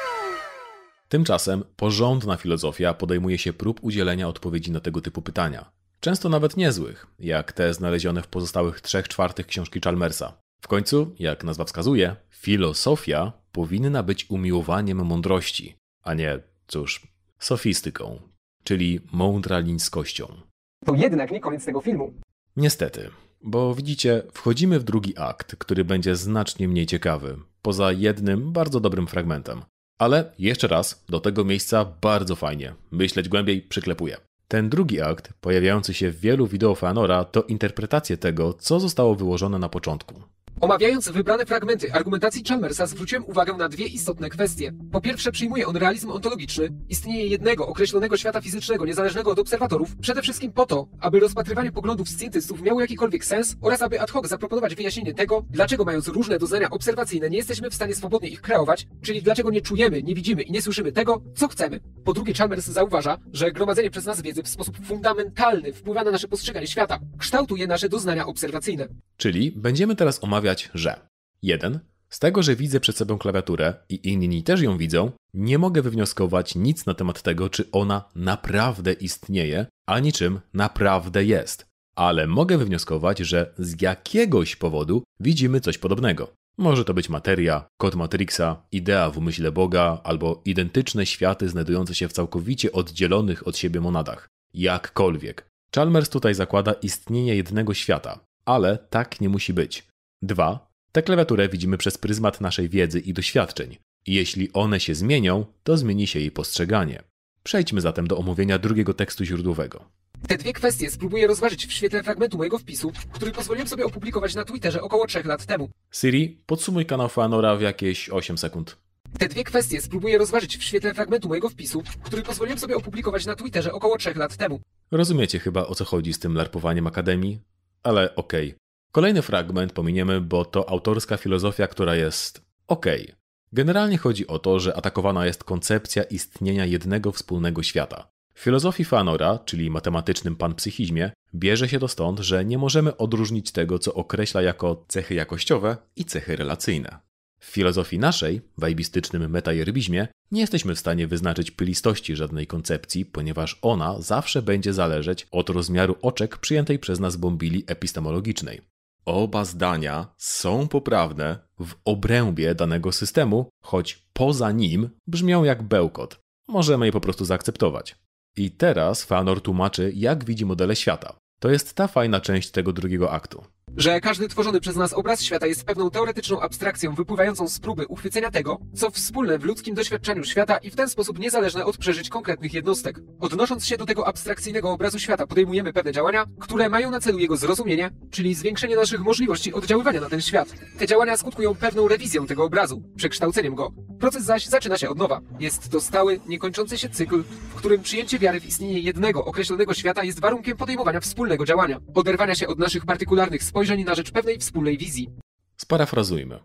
[1.08, 5.70] Tymczasem porządna filozofia podejmuje się prób udzielenia odpowiedzi na tego typu pytania.
[6.00, 10.38] Często nawet niezłych, jak te znalezione w pozostałych trzech czwartych książki Chalmersa.
[10.60, 17.06] W końcu, jak nazwa wskazuje, filozofia powinna być umiłowaniem mądrości, a nie, cóż,
[17.38, 18.22] sofistyką,
[18.64, 20.53] czyli mądralińskością.
[20.84, 22.14] To jednak nie koniec tego filmu.
[22.56, 23.10] Niestety,
[23.42, 29.06] bo widzicie, wchodzimy w drugi akt, który będzie znacznie mniej ciekawy, poza jednym bardzo dobrym
[29.06, 29.62] fragmentem.
[29.98, 32.74] Ale jeszcze raz, do tego miejsca bardzo fajnie.
[32.90, 34.16] Myśleć głębiej przyklepuję.
[34.48, 39.58] Ten drugi akt, pojawiający się w wielu wideo Fanora, to interpretacje tego, co zostało wyłożone
[39.58, 40.14] na początku.
[40.60, 44.72] Omawiając wybrane fragmenty argumentacji Chalmersa zwróciłem uwagę na dwie istotne kwestie.
[44.92, 50.22] Po pierwsze przyjmuje on realizm ontologiczny, istnienie jednego określonego świata fizycznego niezależnego od obserwatorów, przede
[50.22, 54.74] wszystkim po to, aby rozpatrywanie poglądów scjentystów miało jakikolwiek sens oraz aby ad hoc zaproponować
[54.74, 59.22] wyjaśnienie tego, dlaczego mając różne doznania obserwacyjne nie jesteśmy w stanie swobodnie ich kreować, czyli
[59.22, 61.80] dlaczego nie czujemy, nie widzimy i nie słyszymy tego, co chcemy.
[62.04, 66.28] Po drugie Chalmers zauważa, że gromadzenie przez nas wiedzy w sposób fundamentalny wpływa na nasze
[66.28, 68.88] postrzeganie świata, kształtuje nasze doznania obserwacyjne.
[69.16, 70.43] Czyli będziemy teraz omawiać,
[70.74, 71.00] że
[71.42, 71.80] 1.
[72.08, 76.54] Z tego, że widzę przed sobą klawiaturę i inni też ją widzą, nie mogę wywnioskować
[76.54, 81.66] nic na temat tego, czy ona naprawdę istnieje, ani czym naprawdę jest.
[81.96, 86.32] Ale mogę wywnioskować, że z jakiegoś powodu widzimy coś podobnego.
[86.58, 92.08] Może to być materia, kod Matrixa, idea w umyśle Boga albo identyczne światy znajdujące się
[92.08, 94.28] w całkowicie oddzielonych od siebie monadach.
[94.54, 95.46] Jakkolwiek.
[95.74, 99.86] Chalmers tutaj zakłada istnienie jednego świata, ale tak nie musi być.
[100.24, 100.68] 2.
[100.92, 103.76] Tę klawiaturę widzimy przez pryzmat naszej wiedzy i doświadczeń.
[104.06, 107.02] Jeśli one się zmienią, to zmieni się jej postrzeganie.
[107.42, 109.84] Przejdźmy zatem do omówienia drugiego tekstu źródłowego.
[110.28, 114.44] Te dwie kwestie spróbuję rozważyć w świetle fragmentu mojego wpisu, który pozwoliłem sobie opublikować na
[114.44, 115.70] Twitterze około 3 lat temu.
[115.92, 118.76] Siri, podsumuj kanał Fanora w jakieś 8 sekund.
[119.18, 123.36] Te dwie kwestie spróbuję rozważyć w świetle fragmentu mojego wpisu, który pozwoliłem sobie opublikować na
[123.36, 124.60] Twitterze około 3 lat temu.
[124.90, 127.40] Rozumiecie chyba o co chodzi z tym larpowaniem Akademii?
[127.82, 128.54] Ale okej.
[128.94, 133.12] Kolejny fragment pominiemy, bo to autorska filozofia, która jest okej.
[133.52, 138.08] Generalnie chodzi o to, że atakowana jest koncepcja istnienia jednego wspólnego świata.
[138.34, 143.78] W filozofii Fanora, czyli matematycznym panpsychizmie, bierze się to stąd, że nie możemy odróżnić tego,
[143.78, 146.98] co określa jako cechy jakościowe i cechy relacyjne.
[147.40, 154.00] W filozofii naszej, wajbistycznym metajerbizmie, nie jesteśmy w stanie wyznaczyć pylistości żadnej koncepcji, ponieważ ona
[154.00, 158.73] zawsze będzie zależeć od rozmiaru oczek przyjętej przez nas bombili epistemologicznej.
[159.06, 166.20] Oba zdania są poprawne w obrębie danego systemu, choć poza nim brzmią jak bełkot.
[166.48, 167.96] Możemy je po prostu zaakceptować.
[168.36, 171.16] I teraz Fanor tłumaczy, jak widzi modele świata.
[171.38, 173.44] To jest ta fajna część tego drugiego aktu.
[173.76, 178.30] Że każdy tworzony przez nas obraz świata jest pewną teoretyczną abstrakcją wypływającą z próby uchwycenia
[178.30, 182.54] tego, co wspólne w ludzkim doświadczeniu świata i w ten sposób niezależne od przeżyć konkretnych
[182.54, 183.00] jednostek.
[183.20, 187.36] Odnosząc się do tego abstrakcyjnego obrazu świata, podejmujemy pewne działania, które mają na celu jego
[187.36, 190.48] zrozumienie, czyli zwiększenie naszych możliwości oddziaływania na ten świat.
[190.78, 193.72] Te działania skutkują pewną rewizją tego obrazu, przekształceniem go.
[194.00, 195.20] Proces zaś zaczyna się od nowa.
[195.40, 200.04] Jest to stały, niekończący się cykl, w którym przyjęcie wiary w istnienie jednego określonego świata
[200.04, 204.78] jest warunkiem podejmowania wspólnego działania, oderwania się od naszych partykularnych spojrzeń na rzecz pewnej wspólnej
[204.78, 205.10] wizji.
[205.56, 206.38] Sparafrazujmy.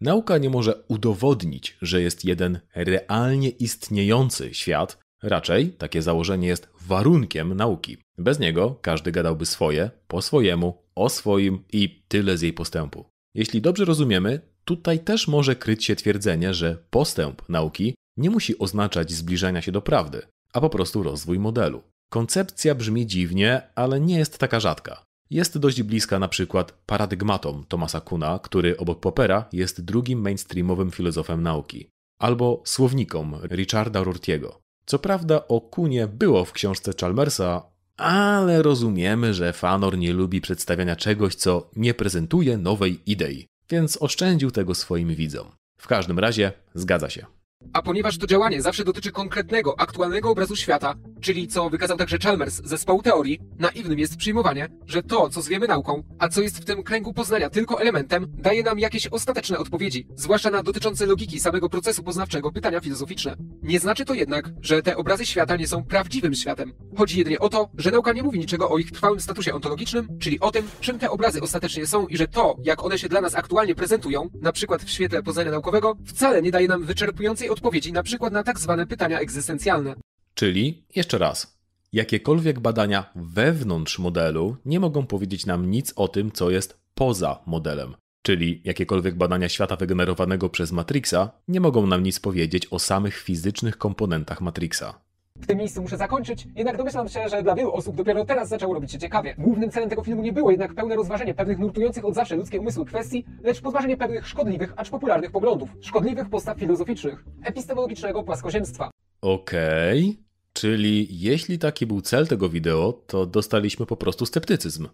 [0.00, 7.54] Nauka nie może udowodnić, że jest jeden realnie istniejący świat, raczej takie założenie jest warunkiem
[7.54, 7.96] nauki.
[8.18, 13.04] Bez niego każdy gadałby swoje, po swojemu, o swoim i tyle z jej postępu.
[13.34, 19.12] Jeśli dobrze rozumiemy, tutaj też może kryć się twierdzenie, że postęp nauki nie musi oznaczać
[19.12, 20.22] zbliżania się do prawdy,
[20.52, 21.82] a po prostu rozwój modelu.
[22.10, 25.02] Koncepcja brzmi dziwnie, ale nie jest taka rzadka.
[25.30, 31.42] Jest dość bliska na przykład paradygmatom Thomasa Kuna, który obok Poppera jest drugim mainstreamowym filozofem
[31.42, 31.88] nauki,
[32.18, 34.60] albo słownikom Richarda Rortiego.
[34.86, 37.62] Co prawda o Kunie było w książce Chalmersa,
[37.96, 44.50] ale rozumiemy, że Fanor nie lubi przedstawiania czegoś, co nie prezentuje nowej idei, więc oszczędził
[44.50, 45.46] tego swoim widzom.
[45.80, 47.35] W każdym razie zgadza się.
[47.76, 52.54] A ponieważ to działanie zawsze dotyczy konkretnego, aktualnego obrazu świata, czyli co wykazał także Chalmers
[52.54, 56.64] z zespołu teorii, naiwnym jest przyjmowanie, że to, co zwiemy nauką, a co jest w
[56.64, 61.68] tym kręgu poznania tylko elementem, daje nam jakieś ostateczne odpowiedzi, zwłaszcza na dotyczące logiki samego
[61.68, 63.36] procesu poznawczego pytania filozoficzne.
[63.62, 66.72] Nie znaczy to jednak, że te obrazy świata nie są prawdziwym światem.
[66.96, 70.40] Chodzi jedynie o to, że nauka nie mówi niczego o ich trwałym statusie ontologicznym, czyli
[70.40, 73.34] o tym, czym te obrazy ostatecznie są i że to, jak one się dla nas
[73.34, 78.02] aktualnie prezentują, na przykład w świetle poznania naukowego, wcale nie daje nam wyczerpującej odpowiedzi na
[78.02, 79.94] przykład na tak zwane pytania egzystencjalne.
[80.34, 81.58] Czyli, jeszcze raz,
[81.92, 87.94] jakiekolwiek badania wewnątrz modelu nie mogą powiedzieć nam nic o tym, co jest poza modelem.
[88.22, 93.78] Czyli jakiekolwiek badania świata wygenerowanego przez Matrixa nie mogą nam nic powiedzieć o samych fizycznych
[93.78, 95.00] komponentach Matrixa.
[95.40, 98.74] W tym miejscu muszę zakończyć, jednak domyślam się, że dla wielu osób dopiero teraz zaczęło
[98.74, 99.34] robić się ciekawie.
[99.38, 102.84] Głównym celem tego filmu nie było jednak pełne rozważenie pewnych nurtujących od zawsze ludzkie umysły
[102.84, 108.90] kwestii, lecz podważenie pewnych szkodliwych, acz popularnych poglądów, szkodliwych postaw filozoficznych, epistemologicznego płaskoziemstwa.
[109.20, 110.16] Okej,
[110.52, 114.88] czyli jeśli taki był cel tego wideo, to dostaliśmy po prostu sceptycyzm.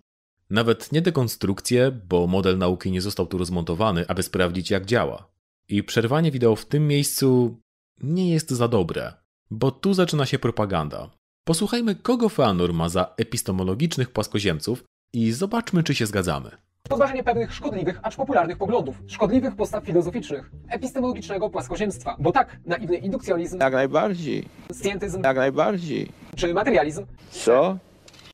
[0.51, 5.33] Nawet nie dekonstrukcję, bo model nauki nie został tu rozmontowany, aby sprawdzić jak działa.
[5.69, 7.57] I przerwanie wideo w tym miejscu
[8.03, 9.22] nie jest za dobre,
[9.53, 11.11] bo tu zaczyna się propaganda.
[11.45, 16.51] Posłuchajmy, kogo Feanor ma za epistemologicznych płaskoziemców i zobaczmy, czy się zgadzamy.
[16.89, 22.17] Podważenie pewnych szkodliwych, acz popularnych poglądów, szkodliwych postaw filozoficznych, epistemologicznego płaskoziemstwa.
[22.19, 26.09] Bo tak, naiwny indukcjonizm, Jak najbardziej, scjentyzm jak najbardziej.
[26.37, 27.79] czy materializm, Co?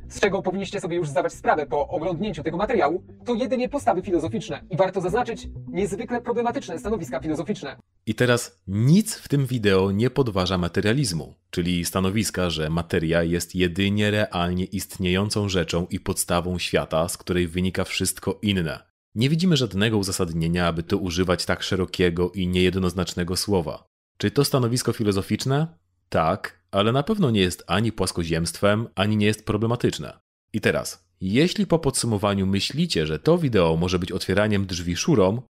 [0.08, 4.60] Z czego powinniście sobie już zdawać sprawę po oglądnięciu tego materiału, to jedynie postawy filozoficzne
[4.70, 7.76] i warto zaznaczyć niezwykle problematyczne stanowiska filozoficzne.
[8.06, 14.10] I teraz nic w tym wideo nie podważa materializmu, czyli stanowiska, że materia jest jedynie
[14.10, 18.88] realnie istniejącą rzeczą i podstawą świata, z której wynika wszystko inne.
[19.14, 23.88] Nie widzimy żadnego uzasadnienia, aby tu używać tak szerokiego i niejednoznacznego słowa.
[24.18, 25.66] Czy to stanowisko filozoficzne?
[26.08, 30.18] Tak, ale na pewno nie jest ani płaskoziemstwem, ani nie jest problematyczne.
[30.52, 35.42] I teraz, jeśli po podsumowaniu myślicie, że to wideo może być otwieraniem drzwi szurom,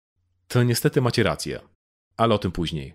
[0.48, 1.60] to niestety macie rację.
[2.16, 2.94] Ale o tym później.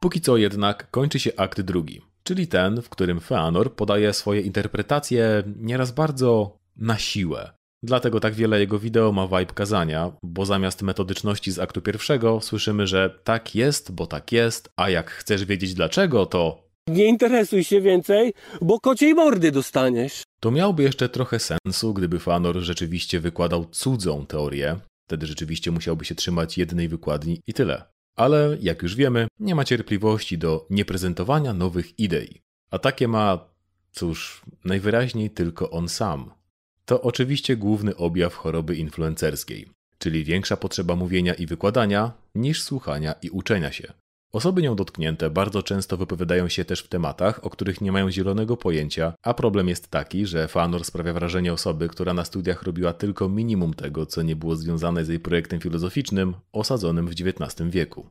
[0.00, 5.42] Póki co jednak kończy się akt drugi, czyli ten, w którym Feanor podaje swoje interpretacje
[5.56, 7.52] nieraz bardzo na siłę.
[7.82, 12.86] Dlatego tak wiele jego wideo ma vibe kazania, bo zamiast metodyczności z aktu pierwszego słyszymy,
[12.86, 17.80] że tak jest, bo tak jest, a jak chcesz wiedzieć dlaczego, to Nie interesuj się
[17.80, 20.22] więcej, bo kociej mordy dostaniesz.
[20.40, 24.76] To miałby jeszcze trochę sensu, gdyby Fanor rzeczywiście wykładał cudzą teorię.
[25.08, 27.84] Wtedy rzeczywiście musiałby się trzymać jednej wykładni i tyle.
[28.16, 32.40] Ale, jak już wiemy, nie ma cierpliwości do nieprezentowania nowych idei.
[32.70, 33.48] A takie ma,
[33.92, 36.30] cóż, najwyraźniej tylko on sam.
[36.84, 39.68] To oczywiście główny objaw choroby influencerskiej,
[39.98, 43.92] czyli większa potrzeba mówienia i wykładania niż słuchania i uczenia się.
[44.36, 48.56] Osoby nią dotknięte bardzo często wypowiadają się też w tematach, o których nie mają zielonego
[48.56, 53.28] pojęcia, a problem jest taki, że Fanor sprawia wrażenie osoby, która na studiach robiła tylko
[53.28, 58.10] minimum tego, co nie było związane z jej projektem filozoficznym osadzonym w XIX wieku.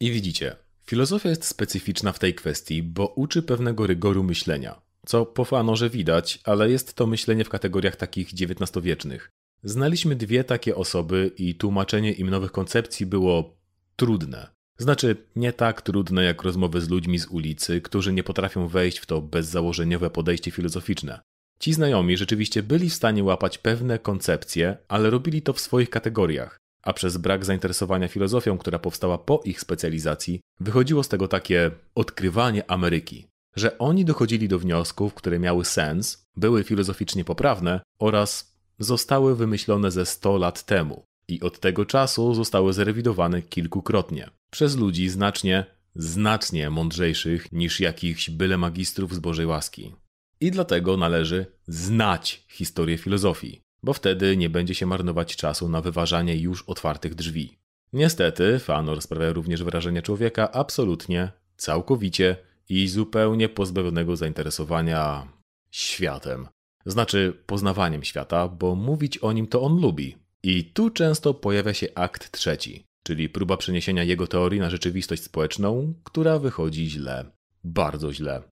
[0.00, 5.44] I widzicie, filozofia jest specyficzna w tej kwestii, bo uczy pewnego rygoru myślenia, co po
[5.44, 9.30] Fanorze widać, ale jest to myślenie w kategoriach takich XIX-wiecznych.
[9.62, 13.56] Znaliśmy dwie takie osoby i tłumaczenie im nowych koncepcji było
[13.96, 14.53] trudne.
[14.78, 19.06] Znaczy, nie tak trudne jak rozmowy z ludźmi z ulicy, którzy nie potrafią wejść w
[19.06, 21.20] to bezzałożeniowe podejście filozoficzne.
[21.58, 26.58] Ci znajomi rzeczywiście byli w stanie łapać pewne koncepcje, ale robili to w swoich kategoriach,
[26.82, 32.70] a przez brak zainteresowania filozofią, która powstała po ich specjalizacji, wychodziło z tego takie odkrywanie
[32.70, 33.26] Ameryki.
[33.56, 40.06] Że oni dochodzili do wniosków, które miały sens, były filozoficznie poprawne oraz zostały wymyślone ze
[40.06, 47.52] 100 lat temu i od tego czasu zostały zrewidowane kilkukrotnie przez ludzi znacznie, znacznie mądrzejszych
[47.52, 49.94] niż jakichś byle magistrów z Bożej łaski.
[50.40, 56.36] I dlatego należy znać historię filozofii, bo wtedy nie będzie się marnować czasu na wyważanie
[56.36, 57.58] już otwartych drzwi.
[57.92, 62.36] Niestety, Fanor sprawia również wrażenie człowieka absolutnie, całkowicie
[62.68, 65.28] i zupełnie pozbawionego zainteresowania
[65.70, 66.48] światem.
[66.86, 70.23] Znaczy poznawaniem świata, bo mówić o nim to on lubi.
[70.46, 75.94] I tu często pojawia się akt trzeci, czyli próba przeniesienia jego teorii na rzeczywistość społeczną,
[76.04, 77.24] która wychodzi źle.
[77.64, 78.42] Bardzo źle.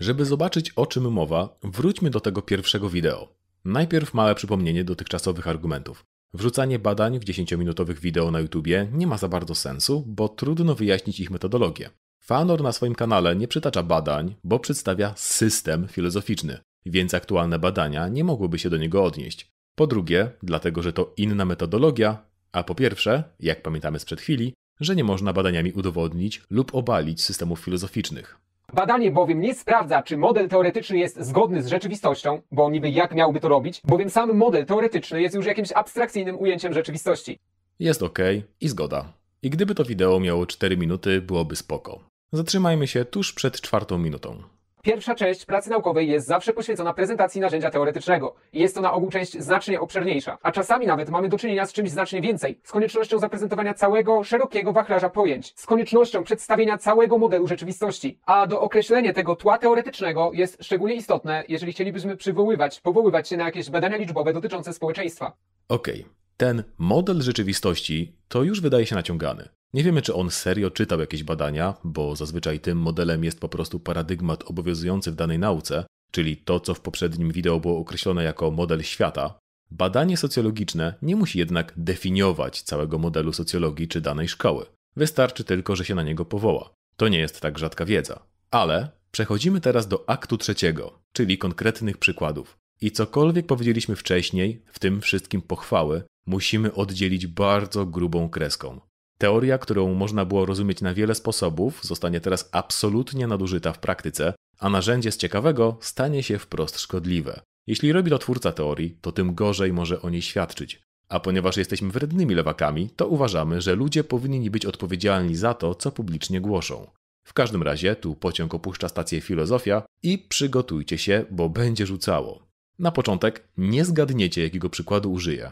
[0.00, 3.34] Żeby zobaczyć o czym mowa, wróćmy do tego pierwszego wideo.
[3.64, 6.04] Najpierw małe przypomnienie dotychczasowych argumentów.
[6.34, 11.20] Wrzucanie badań w 10-minutowych wideo na YouTubie nie ma za bardzo sensu, bo trudno wyjaśnić
[11.20, 11.90] ich metodologię.
[12.18, 18.24] Fanor na swoim kanale nie przytacza badań, bo przedstawia system filozoficzny, więc aktualne badania nie
[18.24, 19.59] mogłyby się do niego odnieść.
[19.80, 22.18] Po drugie, dlatego że to inna metodologia,
[22.52, 27.60] a po pierwsze, jak pamiętamy sprzed chwili, że nie można badaniami udowodnić lub obalić systemów
[27.60, 28.38] filozoficznych.
[28.72, 33.40] Badanie bowiem nie sprawdza, czy model teoretyczny jest zgodny z rzeczywistością, bo niby jak miałby
[33.40, 37.38] to robić, bowiem sam model teoretyczny jest już jakimś abstrakcyjnym ujęciem rzeczywistości.
[37.78, 38.18] Jest ok
[38.60, 39.12] i zgoda.
[39.42, 42.00] I gdyby to wideo miało 4 minuty, byłoby spoko.
[42.32, 44.42] Zatrzymajmy się tuż przed czwartą minutą.
[44.82, 48.34] Pierwsza część pracy naukowej jest zawsze poświęcona prezentacji narzędzia teoretycznego.
[48.52, 50.38] I jest to na ogół część znacznie obszerniejsza.
[50.42, 52.60] A czasami nawet mamy do czynienia z czymś znacznie więcej.
[52.64, 55.52] Z koniecznością zaprezentowania całego szerokiego wachlarza pojęć.
[55.56, 58.18] Z koniecznością przedstawienia całego modelu rzeczywistości.
[58.26, 63.44] A do określenia tego tła teoretycznego jest szczególnie istotne, jeżeli chcielibyśmy przywoływać, powoływać się na
[63.44, 65.32] jakieś badania liczbowe dotyczące społeczeństwa.
[65.68, 69.48] Okej, Ten model rzeczywistości to już wydaje się naciągany.
[69.74, 73.80] Nie wiemy, czy on serio czytał jakieś badania, bo zazwyczaj tym modelem jest po prostu
[73.80, 78.82] paradygmat obowiązujący w danej nauce, czyli to, co w poprzednim wideo było określone jako model
[78.82, 79.38] świata.
[79.70, 84.66] Badanie socjologiczne nie musi jednak definiować całego modelu socjologii czy danej szkoły.
[84.96, 86.74] Wystarczy tylko, że się na niego powoła.
[86.96, 88.22] To nie jest tak rzadka wiedza.
[88.50, 92.58] Ale przechodzimy teraz do aktu trzeciego, czyli konkretnych przykładów.
[92.80, 98.80] I cokolwiek powiedzieliśmy wcześniej, w tym wszystkim pochwały, musimy oddzielić bardzo grubą kreską.
[99.20, 104.70] Teoria, którą można było rozumieć na wiele sposobów, zostanie teraz absolutnie nadużyta w praktyce, a
[104.70, 107.40] narzędzie z ciekawego stanie się wprost szkodliwe.
[107.66, 110.82] Jeśli robi to twórca teorii, to tym gorzej może o niej świadczyć.
[111.08, 115.92] A ponieważ jesteśmy wrednymi lewakami, to uważamy, że ludzie powinni być odpowiedzialni za to, co
[115.92, 116.90] publicznie głoszą.
[117.24, 122.46] W każdym razie, tu pociąg opuszcza stację Filozofia i przygotujcie się, bo będzie rzucało.
[122.78, 125.50] Na początek nie zgadniecie, jakiego przykładu użyję.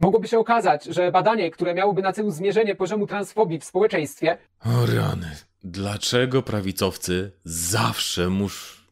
[0.00, 4.86] Mogłoby się okazać, że badanie, które miałoby na celu zmierzenie poziomu transfobii w społeczeństwie, O
[4.86, 5.30] rany,
[5.64, 8.82] dlaczego prawicowcy zawsze muszą.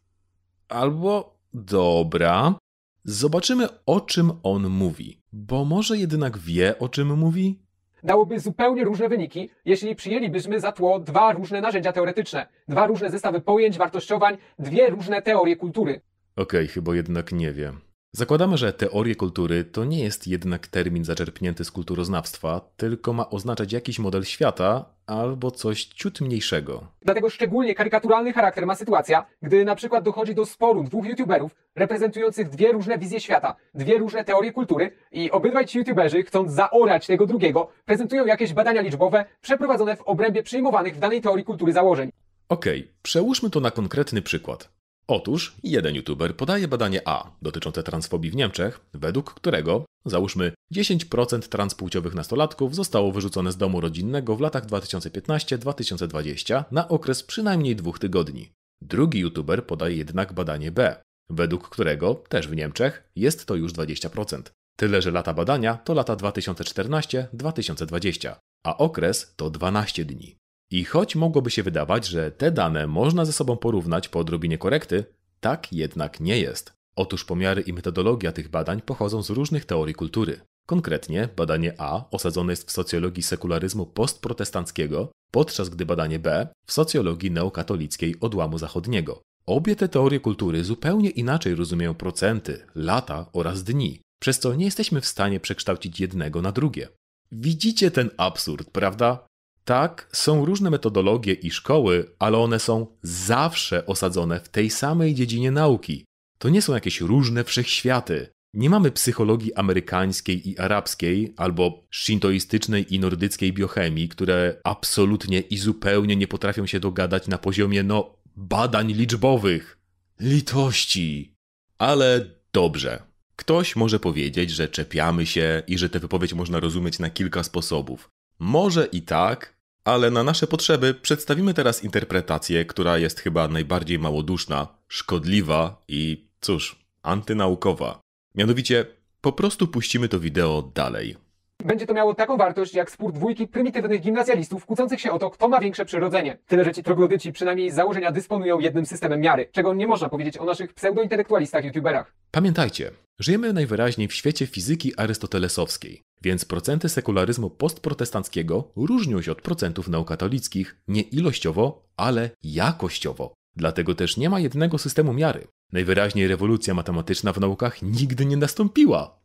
[0.69, 2.55] Albo dobra,
[3.03, 7.59] zobaczymy o czym on mówi, bo może jednak wie o czym mówi?
[8.03, 13.41] dałoby zupełnie różne wyniki, jeśli przyjęlibyśmy za tło dwa różne narzędzia teoretyczne, dwa różne zestawy
[13.41, 16.01] pojęć, wartościowań, dwie różne teorie kultury.
[16.35, 17.79] Okej, chyba jednak nie wiem.
[18.15, 23.73] Zakładamy, że teorie kultury to nie jest jednak termin zaczerpnięty z kulturoznawstwa, tylko ma oznaczać
[23.73, 26.87] jakiś model świata albo coś ciut mniejszego.
[27.01, 32.49] Dlatego szczególnie karykaturalny charakter ma sytuacja, gdy na przykład dochodzi do sporu dwóch youtuberów reprezentujących
[32.49, 37.25] dwie różne wizje świata, dwie różne teorie kultury i obydwaj ci youtuberzy, chcąc zaorać tego
[37.25, 42.11] drugiego, prezentują jakieś badania liczbowe przeprowadzone w obrębie przyjmowanych w danej teorii kultury założeń.
[42.49, 44.69] Okej, przełóżmy to na konkretny przykład.
[45.07, 52.13] Otóż jeden youtuber podaje badanie A dotyczące transfobii w Niemczech, według którego, załóżmy, 10% transpłciowych
[52.13, 58.51] nastolatków zostało wyrzucone z domu rodzinnego w latach 2015-2020 na okres przynajmniej dwóch tygodni.
[58.81, 60.95] Drugi youtuber podaje jednak badanie B,
[61.29, 64.41] według którego, też w Niemczech, jest to już 20%.
[64.77, 68.35] Tyle, że lata badania to lata 2014-2020,
[68.65, 70.42] a okres to 12 dni.
[70.73, 75.05] I choć mogłoby się wydawać, że te dane można ze sobą porównać po odrobinie korekty,
[75.39, 76.73] tak jednak nie jest.
[76.95, 80.39] Otóż pomiary i metodologia tych badań pochodzą z różnych teorii kultury.
[80.65, 87.31] Konkretnie badanie A osadzone jest w socjologii sekularyzmu postprotestanckiego, podczas gdy badanie B w socjologii
[87.31, 89.21] neokatolickiej odłamu zachodniego.
[89.45, 95.01] Obie te teorie kultury zupełnie inaczej rozumieją procenty, lata oraz dni, przez co nie jesteśmy
[95.01, 96.87] w stanie przekształcić jednego na drugie.
[97.31, 99.25] Widzicie ten absurd, prawda?
[99.65, 105.51] Tak, są różne metodologie i szkoły, ale one są zawsze osadzone w tej samej dziedzinie
[105.51, 106.05] nauki.
[106.37, 108.27] To nie są jakieś różne wszechświaty.
[108.53, 116.15] Nie mamy psychologii amerykańskiej i arabskiej, albo shintoistycznej i nordyckiej biochemii, które absolutnie i zupełnie
[116.15, 119.77] nie potrafią się dogadać na poziomie, no, badań liczbowych.
[120.19, 121.35] Litości.
[121.77, 123.03] Ale dobrze.
[123.35, 128.09] Ktoś może powiedzieć, że czepiamy się i że tę wypowiedź można rozumieć na kilka sposobów.
[128.39, 129.52] Może i tak,
[129.85, 136.79] ale na nasze potrzeby przedstawimy teraz interpretację, która jest chyba najbardziej małoduszna, szkodliwa i, cóż,
[137.03, 137.99] antynaukowa.
[138.35, 138.85] Mianowicie,
[139.21, 141.22] po prostu puścimy to wideo dalej.
[141.65, 145.47] Będzie to miało taką wartość jak spór dwójki prymitywnych gimnazjalistów kłócących się o to, kto
[145.47, 146.37] ma większe przyrodzenie.
[146.47, 150.37] Tyle, że ci troglodyci przynajmniej z założenia dysponują jednym systemem miary, czego nie można powiedzieć
[150.37, 152.13] o naszych pseudointelektualistach youtuberach.
[152.31, 159.87] Pamiętajcie, żyjemy najwyraźniej w świecie fizyki arystotelesowskiej, więc procenty sekularyzmu postprotestanckiego różnią się od procentów
[159.87, 163.33] neokatolickich nie ilościowo, ale jakościowo.
[163.55, 165.47] Dlatego też nie ma jednego systemu miary.
[165.71, 169.23] Najwyraźniej rewolucja matematyczna w naukach nigdy nie nastąpiła.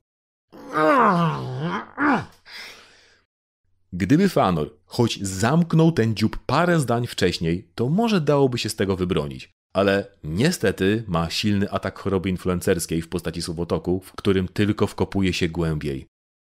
[3.92, 8.96] Gdyby Fanor choć zamknął ten dziób parę zdań wcześniej, to może dałoby się z tego
[8.96, 9.50] wybronić.
[9.72, 15.48] Ale niestety ma silny atak choroby influencerskiej w postaci słowotoku, w którym tylko wkopuje się
[15.48, 16.06] głębiej.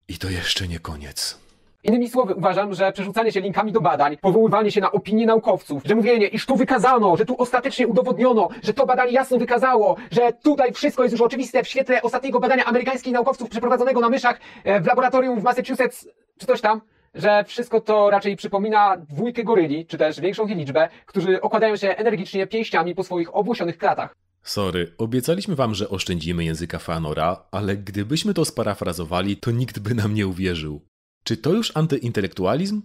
[0.08, 1.45] I to jeszcze nie koniec.
[1.88, 5.94] Innymi słowy, uważam, że przerzucanie się linkami do badań, powoływanie się na opinie naukowców, że
[5.94, 10.72] mówienie, iż tu wykazano, że tu ostatecznie udowodniono, że to badanie jasno wykazało, że tutaj
[10.72, 14.86] wszystko jest już oczywiste w świetle ostatniego badania amerykańskich naukowców przeprowadzonego na myszach e, w
[14.86, 16.80] laboratorium w Massachusetts, czy coś tam,
[17.14, 21.88] że wszystko to raczej przypomina dwójkę goryli, czy też większą ich liczbę, którzy okładają się
[21.88, 24.16] energicznie pięściami po swoich obłosionych klatach.
[24.42, 30.14] Sorry, obiecaliśmy wam, że oszczędzimy języka Fanora, ale gdybyśmy to sparafrazowali, to nikt by nam
[30.14, 30.80] nie uwierzył.
[31.26, 32.82] Czy to już antyintelektualizm?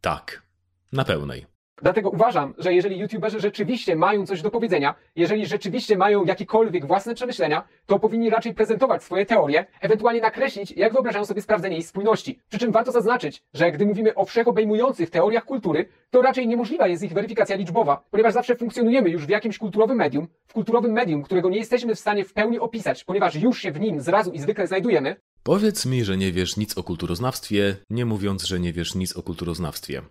[0.00, 0.42] Tak,
[0.92, 1.46] na pełnej.
[1.82, 7.14] Dlatego uważam, że jeżeli youtuberzy rzeczywiście mają coś do powiedzenia, jeżeli rzeczywiście mają jakiekolwiek własne
[7.14, 12.38] przemyślenia, to powinni raczej prezentować swoje teorie, ewentualnie nakreślić, jak wyobrażają sobie sprawdzenie jej spójności.
[12.48, 17.02] Przy czym warto zaznaczyć, że gdy mówimy o wszechobejmujących teoriach kultury, to raczej niemożliwa jest
[17.02, 21.48] ich weryfikacja liczbowa, ponieważ zawsze funkcjonujemy już w jakimś kulturowym medium, w kulturowym medium, którego
[21.48, 24.66] nie jesteśmy w stanie w pełni opisać, ponieważ już się w nim zrazu i zwykle
[24.66, 25.16] znajdujemy,
[25.46, 29.22] Powiedz mi, że nie wiesz nic o kulturoznawstwie, nie mówiąc, że nie wiesz nic o
[29.22, 30.02] kulturoznawstwie.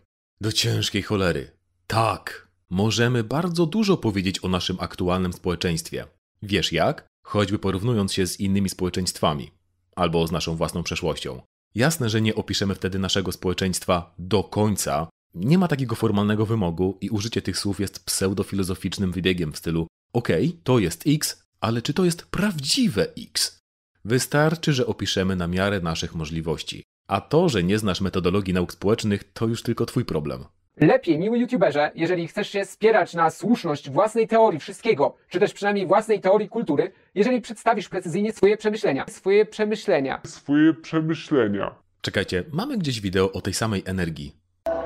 [0.42, 1.52] Do ciężkiej cholery.
[1.88, 6.08] Tak, możemy bardzo dużo powiedzieć o naszym aktualnym społeczeństwie.
[6.42, 7.08] Wiesz jak?
[7.26, 9.52] Choćby porównując się z innymi społeczeństwami.
[9.96, 11.42] Albo z naszą własną przeszłością.
[11.76, 15.08] Jasne, że nie opiszemy wtedy naszego społeczeństwa do końca.
[15.34, 20.60] Nie ma takiego formalnego wymogu i użycie tych słów jest pseudofilozoficznym wybiegiem w stylu okej,
[20.64, 23.65] to jest X, ale czy to jest prawdziwe X?
[24.06, 26.84] Wystarczy, że opiszemy na miarę naszych możliwości.
[27.08, 30.46] A to, że nie znasz metodologii nauk społecznych, to już tylko twój problem.
[30.78, 35.88] Lepiej, miły youtuberze, jeżeli chcesz się spierać na słuszność własnej teorii wszystkiego, czy też przynajmniej
[35.88, 39.06] własnej teorii kultury, jeżeli przedstawisz precyzyjnie swoje przemyślenia.
[39.10, 40.22] Swoje przemyślenia.
[40.26, 41.76] Swoje przemyślenia.
[42.02, 44.36] Czekajcie, mamy gdzieś wideo o tej samej energii.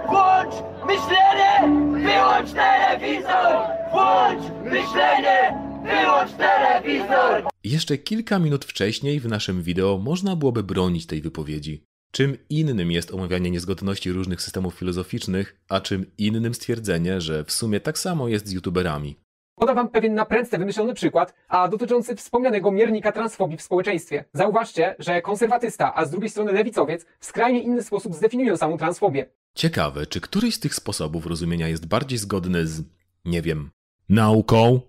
[0.10, 0.54] Włącz
[0.88, 1.52] myślenie!
[1.92, 3.58] Wyłącz telewizor!
[3.92, 5.70] Włącz myślenie!
[5.90, 7.44] Wyłącz telewizor!
[7.64, 11.84] Jeszcze kilka minut wcześniej w naszym wideo można byłoby bronić tej wypowiedzi.
[12.12, 17.80] Czym innym jest omawianie niezgodności różnych systemów filozoficznych, a czym innym stwierdzenie, że w sumie
[17.80, 19.16] tak samo jest z youtuberami.
[19.56, 24.26] Podam wam pewien na prędce wymyślony przykład, a dotyczący wspomnianego miernika transfobii w społeczeństwie.
[24.34, 29.26] Zauważcie, że konserwatysta, a z drugiej strony lewicowiec w skrajnie inny sposób zdefiniują samą transfobię.
[29.56, 32.84] Ciekawe, czy któryś z tych sposobów rozumienia jest bardziej zgodny z,
[33.26, 33.72] nie wiem,
[34.10, 34.82] nauką?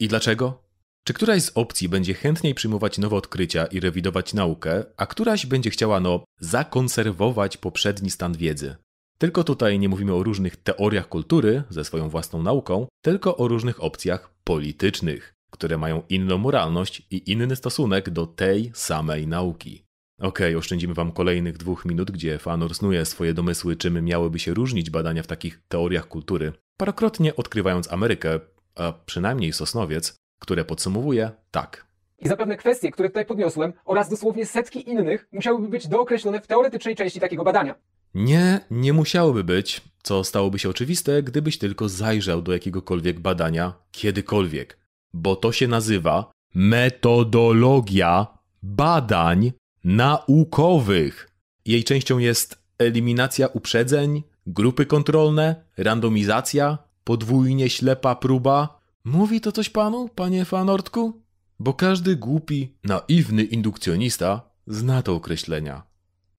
[0.00, 0.62] I dlaczego?
[1.04, 5.70] Czy któraś z opcji będzie chętniej przyjmować nowe odkrycia i rewidować naukę, a któraś będzie
[5.70, 8.76] chciała, no, zakonserwować poprzedni stan wiedzy?
[9.18, 13.82] Tylko tutaj nie mówimy o różnych teoriach kultury ze swoją własną nauką, tylko o różnych
[13.82, 19.84] opcjach politycznych, które mają inną moralność i inny stosunek do tej samej nauki.
[20.20, 24.90] Okej, oszczędzimy wam kolejnych dwóch minut, gdzie Fanor snuje swoje domysły, czym miałyby się różnić
[24.90, 28.40] badania w takich teoriach kultury, parokrotnie odkrywając Amerykę,
[28.78, 31.86] a przynajmniej Sosnowiec, które podsumowuje tak.
[32.18, 36.96] I zapewne kwestie, które tutaj podniosłem, oraz dosłownie setki innych, musiałyby być dookreślone w teoretycznej
[36.96, 37.74] części takiego badania.
[38.14, 44.78] Nie, nie musiałoby być, co stałoby się oczywiste, gdybyś tylko zajrzał do jakiegokolwiek badania kiedykolwiek.
[45.14, 48.26] Bo to się nazywa metodologia
[48.62, 49.52] badań
[49.84, 51.30] naukowych.
[51.64, 56.78] Jej częścią jest eliminacja uprzedzeń, grupy kontrolne, randomizacja,
[57.08, 58.80] podwójnie ślepa próba.
[59.04, 61.22] Mówi to coś panu, panie Fanortku?
[61.58, 65.82] Bo każdy głupi, naiwny indukcjonista zna to określenia.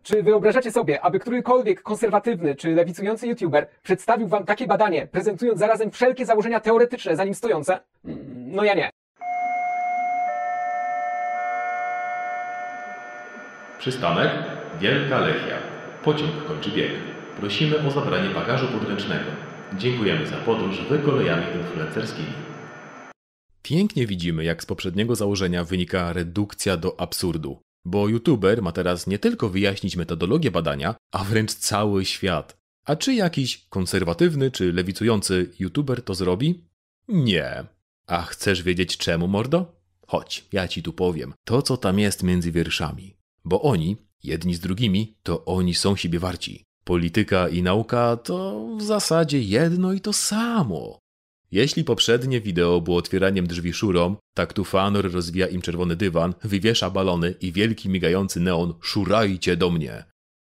[0.03, 5.91] Czy wyobrażacie sobie, aby którykolwiek konserwatywny czy lewicujący youtuber przedstawił wam takie badanie, prezentując zarazem
[5.91, 7.79] wszelkie założenia teoretyczne za nim stojące?
[8.35, 8.89] No ja nie.
[13.79, 14.31] Przystanek
[14.79, 15.57] Wielka Lechia.
[16.03, 16.91] Pociąg kończy bieg.
[17.39, 19.48] Prosimy o zabranie bagażu podręcznego.
[19.77, 22.33] Dziękujemy za podróż wykolejami influencerskimi.
[23.61, 27.61] Pięknie widzimy, jak z poprzedniego założenia wynika redukcja do absurdu.
[27.85, 32.57] Bo youtuber ma teraz nie tylko wyjaśnić metodologię badania, a wręcz cały świat.
[32.85, 36.63] A czy jakiś konserwatywny czy lewicujący youtuber to zrobi?
[37.07, 37.63] Nie.
[38.07, 39.81] A chcesz wiedzieć czemu, mordo?
[40.07, 41.33] Chodź, ja ci tu powiem.
[41.43, 43.15] To, co tam jest między wierszami.
[43.45, 46.68] Bo oni, jedni z drugimi, to oni są siebie warci.
[46.89, 50.99] Polityka i nauka to w zasadzie jedno i to samo.
[51.51, 56.89] Jeśli poprzednie wideo było otwieraniem drzwi szurom, tak tu Fanor rozwija im czerwony dywan, wywiesza
[56.89, 60.03] balony i wielki migający neon szurajcie do mnie.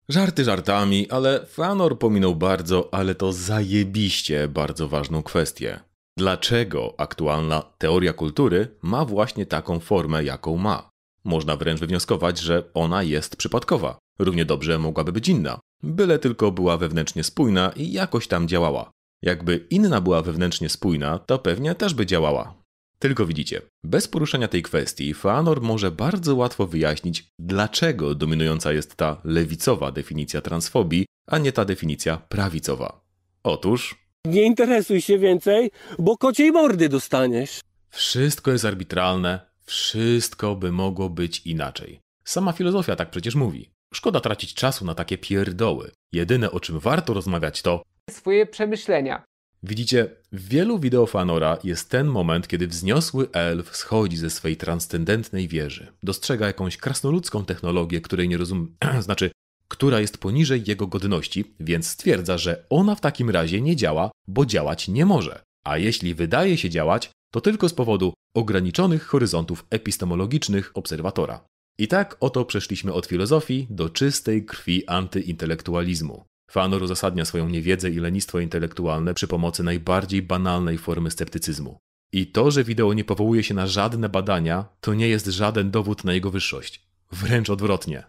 [0.09, 5.81] Żarty żartami, ale Fanor pominął bardzo, ale to zajebiście bardzo ważną kwestię.
[6.17, 10.91] Dlaczego aktualna teoria kultury ma właśnie taką formę, jaką ma?
[11.25, 13.99] Można wręcz wywnioskować, że ona jest przypadkowa.
[14.19, 18.91] Równie dobrze mogłaby być inna, byle tylko była wewnętrznie spójna i jakoś tam działała.
[19.23, 22.55] Jakby inna była wewnętrznie spójna, to pewnie też by działała.
[22.99, 29.21] Tylko widzicie, bez poruszania tej kwestii, Feanor może bardzo łatwo wyjaśnić, dlaczego dominująca jest ta
[29.25, 33.01] lewicowa definicja transfobii, a nie ta definicja prawicowa.
[33.43, 37.61] Otóż Nie interesuj się więcej, bo kociej mordy dostaniesz.
[37.91, 42.01] wszystko jest arbitralne, wszystko by mogło być inaczej.
[42.25, 43.71] Sama filozofia tak przecież mówi.
[43.95, 45.91] Szkoda tracić czasu na takie pierdoły.
[46.13, 49.25] Jedyne o czym warto rozmawiać to, Swoje przemyślenia.
[49.63, 55.49] Widzicie, w wielu wideo Fanora jest ten moment, kiedy wzniosły elf schodzi ze swej transcendentnej
[55.49, 55.93] wieży.
[56.03, 58.67] Dostrzega jakąś krasnoludzką technologię, której nie rozumie,
[59.01, 59.31] znaczy,
[59.69, 64.47] która jest poniżej jego godności, więc stwierdza, że ona w takim razie nie działa, bo
[64.47, 65.43] działać nie może.
[65.65, 71.45] A jeśli wydaje się działać, to tylko z powodu ograniczonych horyzontów epistemologicznych obserwatora.
[71.79, 76.25] I tak oto przeszliśmy od filozofii do czystej krwi antyintelektualizmu.
[76.51, 81.79] Fanor uzasadnia swoją niewiedzę i lenistwo intelektualne przy pomocy najbardziej banalnej formy sceptycyzmu.
[82.13, 86.05] I to, że wideo nie powołuje się na żadne badania, to nie jest żaden dowód
[86.05, 86.87] na jego wyższość.
[87.13, 88.05] Wręcz odwrotnie.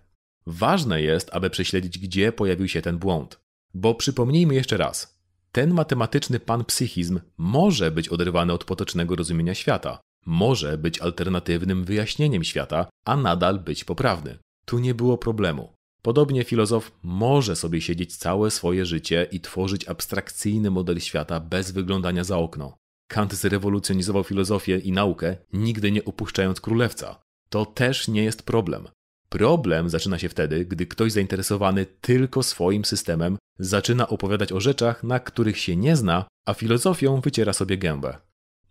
[0.48, 3.40] Ważne jest, aby prześledzić, gdzie pojawił się ten błąd.
[3.74, 5.20] Bo przypomnijmy jeszcze raz,
[5.52, 12.88] ten matematyczny panpsychizm może być oderwany od potocznego rozumienia świata, może być alternatywnym wyjaśnieniem świata,
[13.06, 14.38] a nadal być poprawny.
[14.66, 15.74] Tu nie było problemu.
[16.02, 22.24] Podobnie filozof może sobie siedzieć całe swoje życie i tworzyć abstrakcyjny model świata bez wyglądania
[22.24, 22.78] za okno.
[23.08, 27.22] Kant zrewolucjonizował filozofię i naukę, nigdy nie opuszczając królewca.
[27.50, 28.88] To też nie jest problem.
[29.30, 35.20] Problem zaczyna się wtedy, gdy ktoś zainteresowany tylko swoim systemem zaczyna opowiadać o rzeczach, na
[35.20, 38.18] których się nie zna, a filozofią wyciera sobie gębę.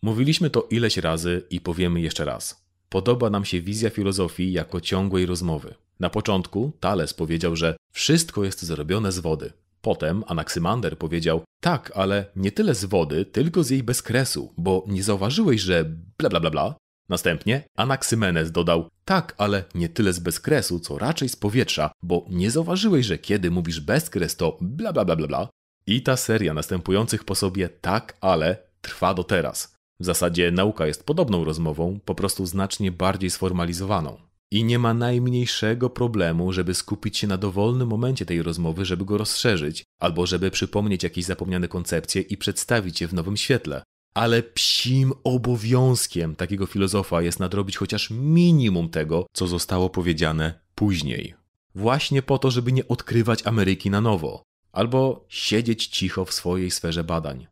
[0.04, 2.64] Mówiliśmy to ileś razy i powiemy jeszcze raz.
[2.88, 5.74] Podoba nam się wizja filozofii jako ciągłej rozmowy.
[6.00, 9.52] Na początku Thales powiedział, że wszystko jest zrobione z wody.
[9.82, 15.02] Potem Anaksymander powiedział, tak, ale nie tyle z wody, tylko z jej bezkresu, bo nie
[15.02, 15.84] zauważyłeś, że
[16.18, 16.74] bla bla bla bla.
[17.08, 22.50] Następnie Anaksymenes dodał, tak, ale nie tyle z bezkresu, co raczej z powietrza, bo nie
[22.50, 25.48] zauważyłeś, że kiedy mówisz bezkres, to bla bla bla bla bla.
[25.86, 29.73] I ta seria następujących po sobie tak, ale trwa do teraz.
[30.00, 34.16] W zasadzie nauka jest podobną rozmową, po prostu znacznie bardziej sformalizowaną.
[34.50, 39.18] I nie ma najmniejszego problemu, żeby skupić się na dowolnym momencie tej rozmowy, żeby go
[39.18, 43.82] rozszerzyć, albo żeby przypomnieć jakieś zapomniane koncepcje i przedstawić je w nowym świetle.
[44.14, 51.34] Ale psim obowiązkiem takiego filozofa jest nadrobić chociaż minimum tego, co zostało powiedziane później.
[51.74, 54.42] Właśnie po to, żeby nie odkrywać Ameryki na nowo,
[54.72, 57.46] albo siedzieć cicho w swojej sferze badań.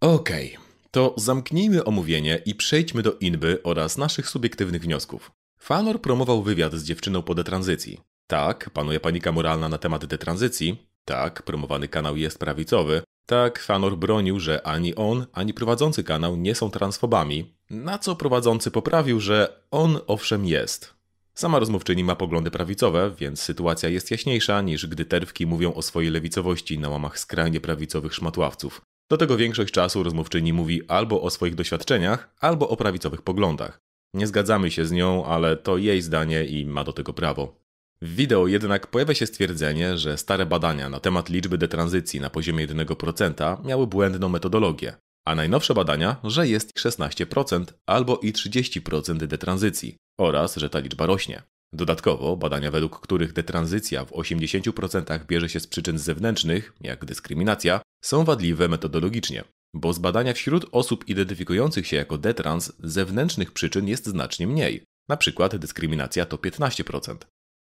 [0.00, 5.30] Okej, okay, to zamknijmy omówienie i przejdźmy do inby oraz naszych subiektywnych wniosków.
[5.58, 8.00] Fanor promował wywiad z dziewczyną po detranzycji.
[8.26, 10.86] Tak, panuje panika moralna na temat detranzycji.
[11.04, 13.02] Tak, promowany kanał jest prawicowy.
[13.26, 18.70] Tak, Fanor bronił, że ani on, ani prowadzący kanał nie są transfobami, na co prowadzący
[18.70, 20.94] poprawił, że on owszem jest.
[21.34, 26.10] Sama rozmówczyni ma poglądy prawicowe, więc sytuacja jest jaśniejsza niż gdy terwki mówią o swojej
[26.10, 28.82] lewicowości na łamach skrajnie prawicowych szmatławców.
[29.10, 33.80] Do tego większość czasu rozmówczyni mówi albo o swoich doświadczeniach, albo o prawicowych poglądach.
[34.14, 37.60] Nie zgadzamy się z nią, ale to jej zdanie i ma do tego prawo.
[38.02, 42.68] W wideo jednak pojawia się stwierdzenie, że stare badania na temat liczby detranzycji na poziomie
[42.68, 44.94] 1% miały błędną metodologię,
[45.26, 51.42] a najnowsze badania, że jest 16% albo i 30% detranzycji oraz że ta liczba rośnie.
[51.72, 58.24] Dodatkowo badania, według których detranzycja w 80% bierze się z przyczyn zewnętrznych, jak dyskryminacja, są
[58.24, 59.44] wadliwe metodologicznie,
[59.74, 64.84] bo z badania wśród osób identyfikujących się jako detrans zewnętrznych przyczyn jest znacznie mniej,
[65.16, 67.16] przykład dyskryminacja to 15%.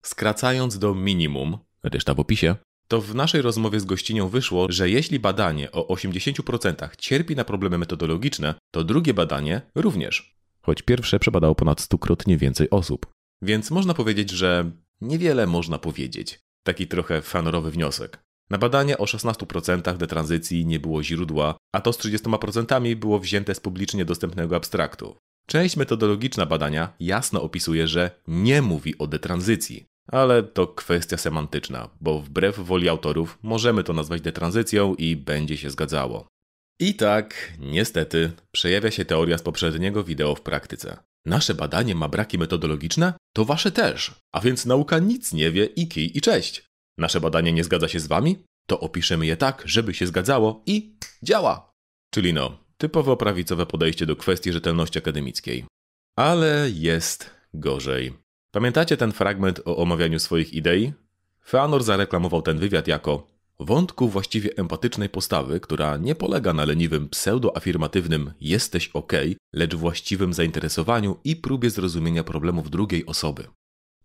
[0.05, 2.57] Skracając do minimum, reszta w opisie,
[2.89, 7.79] to w naszej rozmowie z gościnią wyszło, że jeśli badanie o 80% cierpi na problemy
[7.79, 10.35] metodologiczne, to drugie badanie również.
[10.63, 13.14] Choć pierwsze przebadało ponad stukrotnie więcej osób.
[13.45, 14.71] Więc można powiedzieć, że
[15.01, 16.41] niewiele można powiedzieć.
[16.63, 18.19] Taki trochę fanorowy wniosek.
[18.51, 23.61] Na badanie o 16% detranzycji nie było źródła, a to z 30% było wzięte z
[23.61, 25.17] publicznie dostępnego abstraktu.
[25.47, 32.21] Część metodologiczna badania jasno opisuje, że nie mówi o detranzycji, ale to kwestia semantyczna, bo
[32.21, 36.27] wbrew woli autorów możemy to nazwać detranzycją i będzie się zgadzało.
[36.81, 40.97] I tak, niestety, przejawia się teoria z poprzedniego wideo w praktyce.
[41.27, 43.15] Nasze badanie ma braki metodologiczne?
[43.33, 44.15] To wasze też.
[44.33, 46.65] A więc nauka nic nie wie i kij i cześć.
[46.99, 48.45] Nasze badanie nie zgadza się z wami?
[48.67, 51.71] To opiszemy je tak, żeby się zgadzało i działa.
[52.11, 55.65] Czyli no, typowo prawicowe podejście do kwestii rzetelności akademickiej.
[56.19, 58.13] Ale jest gorzej.
[58.55, 60.93] Pamiętacie ten fragment o omawianiu swoich idei?
[61.45, 68.33] Feanor zareklamował ten wywiad jako wątku właściwie empatycznej postawy, która nie polega na leniwym pseudoafirmatywnym
[68.41, 69.13] jesteś ok,
[69.53, 73.49] lecz właściwym zainteresowaniu i próbie zrozumienia problemów drugiej osoby.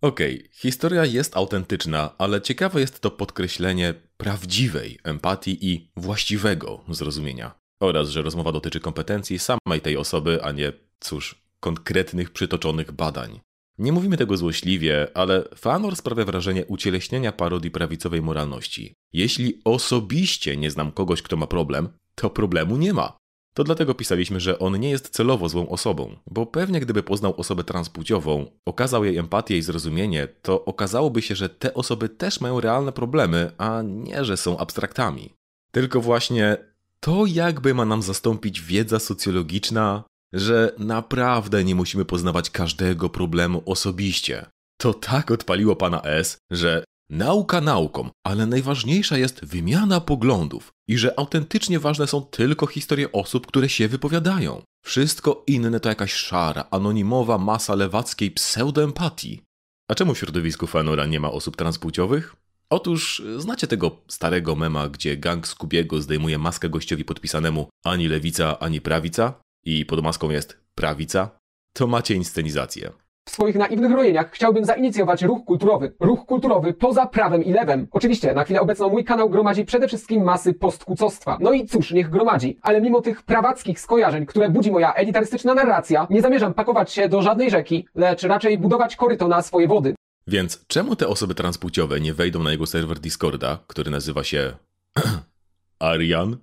[0.00, 7.54] Okej, okay, historia jest autentyczna, ale ciekawe jest to podkreślenie prawdziwej empatii i właściwego zrozumienia.
[7.80, 13.40] Oraz, że rozmowa dotyczy kompetencji samej tej osoby, a nie, cóż, konkretnych przytoczonych badań.
[13.80, 18.94] Nie mówimy tego złośliwie, ale Fanor sprawia wrażenie ucieleśnienia parodii prawicowej moralności.
[19.12, 23.16] Jeśli osobiście nie znam kogoś, kto ma problem, to problemu nie ma.
[23.54, 27.64] To dlatego pisaliśmy, że on nie jest celowo złą osobą, bo pewnie gdyby poznał osobę
[27.64, 32.92] transpłciową, okazał jej empatię i zrozumienie, to okazałoby się, że te osoby też mają realne
[32.92, 35.34] problemy, a nie, że są abstraktami.
[35.72, 36.56] Tylko właśnie
[37.00, 44.46] to jakby ma nam zastąpić wiedza socjologiczna, że naprawdę nie musimy poznawać każdego problemu osobiście.
[44.80, 51.18] To tak odpaliło pana S, że nauka nauką, ale najważniejsza jest wymiana poglądów i że
[51.18, 54.62] autentycznie ważne są tylko historie osób, które się wypowiadają.
[54.84, 59.42] Wszystko inne to jakaś szara, anonimowa masa lewackiej pseudoempatii.
[59.90, 62.36] A czemu w środowisku Fanora nie ma osób transpłciowych?
[62.70, 68.80] Otóż znacie tego starego mema, gdzie gang Skubiego zdejmuje maskę gościowi podpisanemu ani lewica, ani
[68.80, 71.30] prawica i pod maską jest prawica?
[71.72, 72.90] To macie inscenizację.
[73.28, 75.94] W swoich naiwnych rojeniach chciałbym zainicjować ruch kulturowy.
[76.00, 77.88] Ruch kulturowy poza prawem i lewem.
[77.90, 81.38] Oczywiście, na chwilę obecną mój kanał gromadzi przede wszystkim masy postkucostwa.
[81.40, 82.58] No i cóż, niech gromadzi.
[82.62, 87.22] Ale mimo tych prawackich skojarzeń, które budzi moja elitarystyczna narracja, nie zamierzam pakować się do
[87.22, 89.94] żadnej rzeki, lecz raczej budować koryto na swoje wody.
[90.26, 94.52] Więc czemu te osoby transpłciowe nie wejdą na jego serwer Discorda, który nazywa się
[95.78, 96.36] Arian?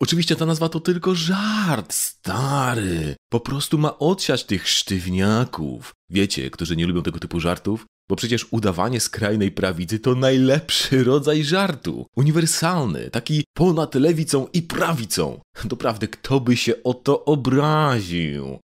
[0.00, 3.16] Oczywiście ta nazwa to tylko żart, stary.
[3.30, 5.92] Po prostu ma odsiać tych sztywniaków.
[6.10, 7.86] Wiecie, którzy nie lubią tego typu żartów?
[8.08, 12.06] Bo przecież udawanie skrajnej prawicy to najlepszy rodzaj żartu.
[12.16, 15.40] Uniwersalny, taki ponad lewicą i prawicą.
[15.64, 18.58] Doprawdy, kto by się o to obraził?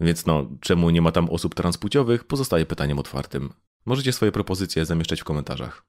[0.00, 3.52] Więc no, czemu nie ma tam osób transpłciowych, pozostaje pytaniem otwartym.
[3.86, 5.84] Możecie swoje propozycje zamieszczać w komentarzach.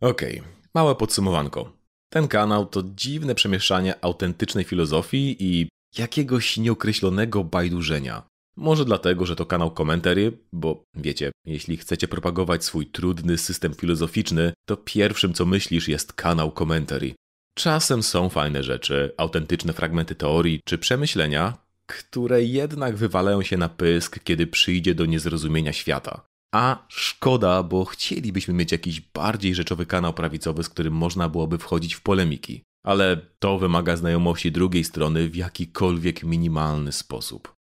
[0.00, 0.42] Okej,
[0.74, 1.85] małe podsumowanko.
[2.08, 8.22] Ten kanał to dziwne przemieszczanie autentycznej filozofii i jakiegoś nieokreślonego bajdurzenia.
[8.56, 14.52] Może dlatego, że to kanał komentarzy, bo wiecie, jeśli chcecie propagować swój trudny system filozoficzny,
[14.68, 17.14] to pierwszym co myślisz jest kanał komentarzy.
[17.54, 24.18] Czasem są fajne rzeczy, autentyczne fragmenty teorii czy przemyślenia, które jednak wywalają się na pysk,
[24.24, 26.26] kiedy przyjdzie do niezrozumienia świata.
[26.56, 31.94] A szkoda, bo chcielibyśmy mieć jakiś bardziej rzeczowy kanał prawicowy, z którym można byłoby wchodzić
[31.94, 32.62] w polemiki.
[32.84, 37.54] Ale to wymaga znajomości drugiej strony w jakikolwiek minimalny sposób.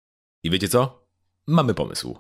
[0.44, 1.06] I wiecie co?
[1.46, 2.18] Mamy pomysł.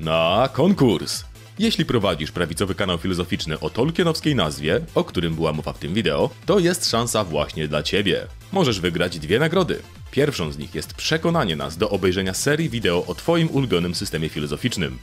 [0.00, 1.24] Na konkurs!
[1.58, 6.30] Jeśli prowadzisz prawicowy kanał filozoficzny o tolkienowskiej nazwie, o którym była mowa w tym wideo,
[6.46, 8.26] to jest szansa właśnie dla Ciebie.
[8.52, 9.82] Możesz wygrać dwie nagrody.
[10.10, 14.98] Pierwszą z nich jest przekonanie nas do obejrzenia serii wideo o Twoim ulubionym systemie filozoficznym.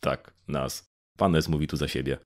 [0.00, 0.90] Tak, nas.
[1.16, 2.18] Pan S mówi tu za siebie.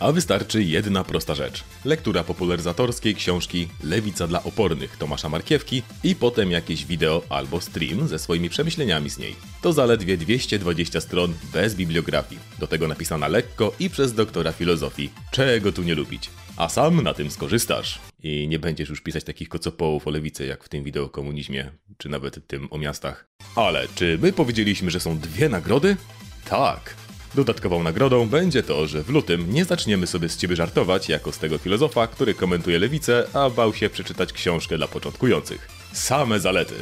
[0.00, 1.64] A wystarczy jedna prosta rzecz.
[1.84, 8.18] Lektura popularyzatorskiej książki Lewica dla opornych Tomasza Markiewki i potem jakieś wideo albo stream ze
[8.18, 9.36] swoimi przemyśleniami z niej.
[9.62, 12.40] To zaledwie 220 stron bez bibliografii.
[12.58, 15.10] Do tego napisana lekko i przez doktora filozofii.
[15.30, 16.30] Czego tu nie lubić?
[16.56, 18.11] A sam na tym skorzystasz.
[18.22, 21.72] I nie będziesz już pisać takich kocopołów o lewicy, jak w tym wideo o komunizmie,
[21.96, 23.28] czy nawet tym o miastach.
[23.56, 25.96] Ale czy my powiedzieliśmy, że są dwie nagrody?
[26.44, 26.96] Tak.
[27.34, 31.38] Dodatkową nagrodą będzie to, że w lutym nie zaczniemy sobie z ciebie żartować jako z
[31.38, 35.68] tego filozofa, który komentuje lewicę, a bał się przeczytać książkę dla początkujących.
[35.92, 36.74] Same zalety.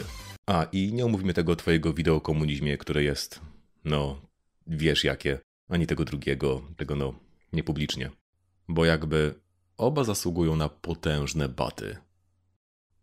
[0.46, 3.40] A i nie omówimy tego twojego wideo o komunizmie, które jest,
[3.84, 4.20] no,
[4.66, 5.38] wiesz jakie,
[5.68, 7.14] ani tego drugiego, tego no,
[7.52, 8.10] niepublicznie.
[8.68, 9.34] Bo jakby
[9.80, 11.96] oba zasługują na potężne baty.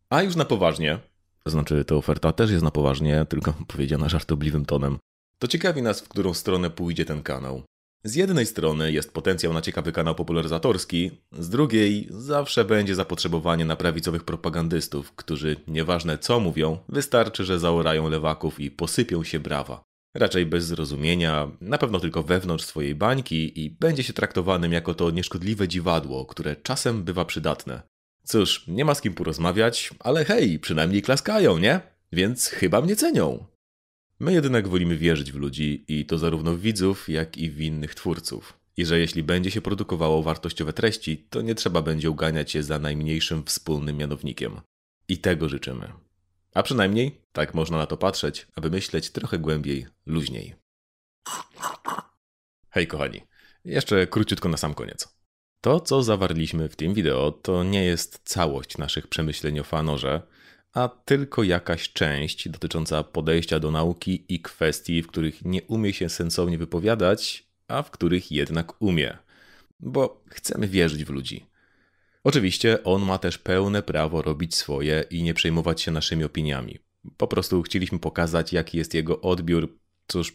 [0.09, 0.99] A już na poważnie,
[1.45, 4.97] znaczy ta oferta też jest na poważnie, tylko powiedziana żartobliwym tonem.
[5.39, 7.63] To ciekawi nas, w którą stronę pójdzie ten kanał.
[8.03, 13.75] Z jednej strony jest potencjał na ciekawy kanał popularyzatorski, z drugiej zawsze będzie zapotrzebowanie na
[13.75, 19.83] prawicowych propagandystów, którzy nieważne co mówią, wystarczy, że zaorają lewaków i posypią się brawa.
[20.13, 25.11] Raczej bez zrozumienia, na pewno tylko wewnątrz swojej bańki i będzie się traktowanym jako to
[25.11, 27.81] nieszkodliwe dziwadło, które czasem bywa przydatne.
[28.23, 31.81] Cóż, nie ma z kim porozmawiać, ale hej, przynajmniej klaskają, nie?
[32.11, 33.45] Więc chyba mnie cenią.
[34.19, 37.95] My jednak wolimy wierzyć w ludzi i to zarówno w widzów, jak i w innych
[37.95, 38.59] twórców.
[38.77, 42.79] I że jeśli będzie się produkowało wartościowe treści, to nie trzeba będzie uganiać się za
[42.79, 44.61] najmniejszym wspólnym mianownikiem.
[45.09, 46.06] I tego życzymy.
[46.53, 50.55] A przynajmniej tak można na to patrzeć, aby myśleć trochę głębiej, luźniej.
[52.69, 53.21] Hej kochani,
[53.65, 55.17] jeszcze króciutko na sam koniec.
[55.61, 60.21] To, co zawarliśmy w tym wideo, to nie jest całość naszych przemyśleń o fanorze,
[60.73, 66.09] a tylko jakaś część dotycząca podejścia do nauki i kwestii, w których nie umie się
[66.09, 69.17] sensownie wypowiadać, a w których jednak umie.
[69.79, 71.45] Bo chcemy wierzyć w ludzi.
[72.27, 76.79] Oczywiście on ma też pełne prawo robić swoje i nie przejmować się naszymi opiniami.
[77.17, 80.33] Po prostu chcieliśmy pokazać, jaki jest jego odbiór, cóż,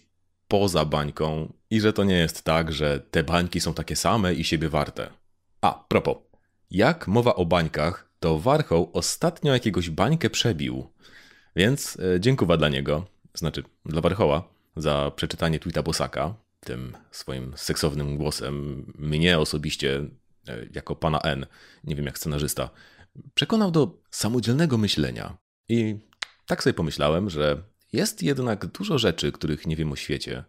[0.49, 4.45] poza bańką i że to nie jest tak, że te bańki są takie same i
[4.45, 5.11] siebie warte.
[5.61, 6.17] A, propos.
[6.71, 10.93] Jak mowa o bańkach, to Warchoł ostatnio jakiegoś bańkę przebił.
[11.57, 18.17] Więc e, dziękuję dla niego, znaczy dla Warchoła, za przeczytanie tweeta Bosaka, tym swoim seksownym
[18.17, 20.09] głosem, mnie osobiście,
[20.75, 21.47] jako pana N,
[21.85, 22.71] nie wiem jak scenarzysta,
[23.35, 25.37] przekonał do samodzielnego myślenia.
[25.69, 25.97] I
[26.47, 27.63] tak sobie pomyślałem, że
[27.93, 30.45] jest jednak dużo rzeczy, których nie wiem o świecie.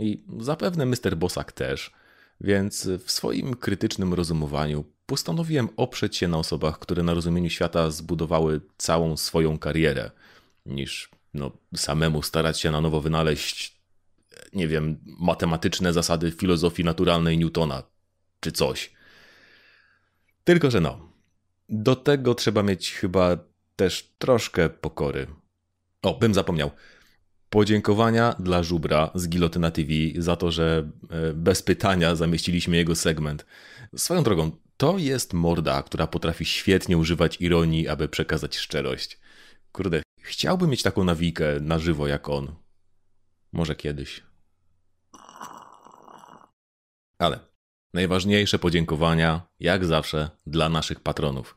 [0.00, 1.16] I zapewne Mr.
[1.16, 1.92] Bosak też.
[2.40, 8.60] Więc w swoim krytycznym rozumowaniu postanowiłem oprzeć się na osobach, które na rozumieniu świata zbudowały
[8.76, 10.10] całą swoją karierę,
[10.66, 13.78] niż no, samemu starać się na nowo wynaleźć,
[14.52, 17.82] nie wiem, matematyczne zasady filozofii naturalnej Newtona,
[18.40, 18.97] czy coś.
[20.48, 21.12] Tylko, że no,
[21.68, 23.36] do tego trzeba mieć chyba
[23.76, 25.26] też troszkę pokory.
[26.02, 26.70] O, bym zapomniał.
[27.50, 33.46] Podziękowania dla Żubra z Gilotyna TV za to, że e, bez pytania zamieściliśmy jego segment.
[33.96, 39.18] Swoją drogą, to jest morda, która potrafi świetnie używać ironii, aby przekazać szczerość.
[39.72, 42.54] Kurde, chciałbym mieć taką nawikę na żywo jak on.
[43.52, 44.22] Może kiedyś.
[47.18, 47.48] Ale
[47.94, 51.56] najważniejsze podziękowania, jak zawsze, dla naszych patronów.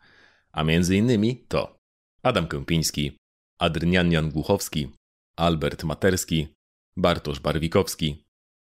[0.51, 1.77] A między innymi to
[2.23, 3.17] Adam Kępiński,
[3.59, 4.89] Adrian Głuchowski,
[5.35, 6.47] Albert Materski,
[6.97, 8.23] Bartosz Barwikowski,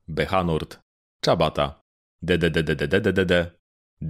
[0.07, 0.79] Bechanord,
[1.21, 1.81] Czabata,
[2.21, 3.51] DDDDDDDD,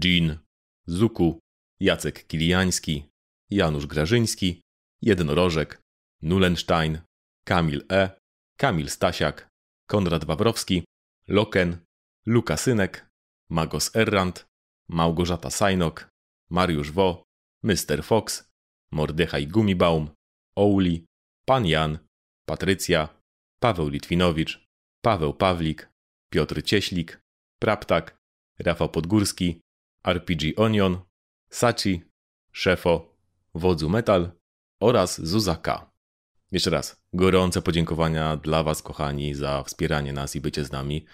[0.03, 0.37] Jean,
[0.85, 1.39] Zuku,
[1.79, 3.03] Jacek Kiliański,
[3.49, 4.61] Janusz Grażyński,
[5.01, 5.81] Jednorożek,
[6.21, 6.99] Nulenstein,
[7.43, 8.09] Kamil E.,
[8.57, 9.47] Kamil Stasiak,
[9.87, 10.83] Konrad Wawrowski,
[11.27, 11.77] Loken,
[12.25, 13.04] Lukasynek,
[13.49, 14.45] Magos Errant,
[14.87, 16.09] Małgorzata Sajnok,
[16.49, 17.23] Mariusz Wo,
[17.63, 18.03] Mr.
[18.03, 18.51] Fox,
[18.91, 20.09] Mordechaj Gumibaum,
[20.55, 21.05] Ouli,
[21.45, 21.99] Pan Jan,
[22.45, 23.09] Patrycja,
[23.59, 24.67] Paweł Litwinowicz,
[25.01, 25.89] Paweł Pawlik,
[26.29, 27.21] Piotr Cieślik,
[27.59, 28.17] Praptak,
[28.59, 29.61] Rafał Podgórski,
[30.03, 30.99] RPG Onion,
[31.49, 32.01] Sachi,
[32.51, 33.15] Szefo,
[33.53, 34.31] Wodzu Metal
[34.79, 35.91] oraz Zuzaka.
[36.51, 41.05] Jeszcze raz gorące podziękowania dla Was, kochani, za wspieranie nas i bycie z nami.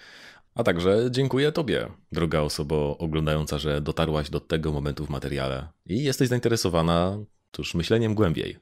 [0.54, 6.02] A także dziękuję Tobie, droga osobo oglądająca, że dotarłaś do tego momentu w materiale i
[6.02, 7.18] jesteś zainteresowana,
[7.50, 8.58] tuż myśleniem głębiej.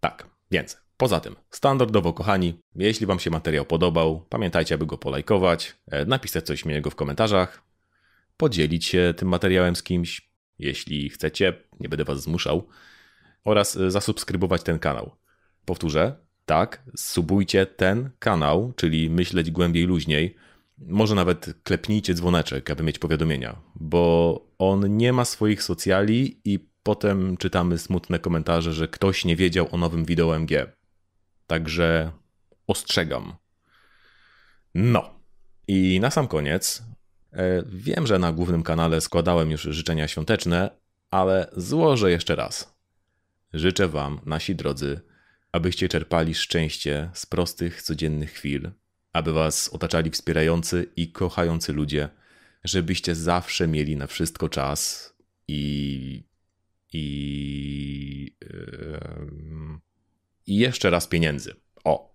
[0.00, 5.76] Tak, więc Poza tym, standardowo kochani, jeśli Wam się materiał podobał, pamiętajcie, aby go polajkować,
[5.90, 7.62] e, napisać coś miłego w komentarzach,
[8.36, 12.68] podzielić się tym materiałem z kimś, jeśli chcecie, nie będę Was zmuszał,
[13.44, 15.16] oraz e, zasubskrybować ten kanał.
[15.64, 20.36] Powtórzę, tak, subujcie ten kanał, czyli myśleć głębiej luźniej.
[20.80, 27.36] Może nawet klepnijcie dzwoneczek, aby mieć powiadomienia, bo on nie ma swoich socjali i potem
[27.36, 30.72] czytamy smutne komentarze, że ktoś nie wiedział o nowym wideo MG.
[31.46, 32.12] Także
[32.66, 33.32] ostrzegam.
[34.74, 35.18] No.
[35.68, 36.82] I na sam koniec.
[37.32, 40.70] E, wiem, że na głównym kanale składałem już życzenia świąteczne,
[41.10, 42.78] ale złożę jeszcze raz.
[43.52, 45.00] Życzę Wam, nasi drodzy,
[45.52, 48.70] abyście czerpali szczęście z prostych, codziennych chwil,
[49.12, 52.08] aby Was otaczali wspierający i kochający ludzie,
[52.64, 55.12] żebyście zawsze mieli na wszystko czas
[55.48, 56.24] i.
[56.92, 58.36] i.
[58.40, 59.88] Yy
[60.48, 61.54] jeszcze raz pieniędzy.
[61.84, 62.14] O.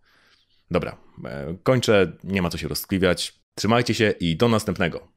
[0.71, 3.39] Dobra, e, kończę, nie ma co się roztkliwiać.
[3.55, 5.12] Trzymajcie się i do następnego.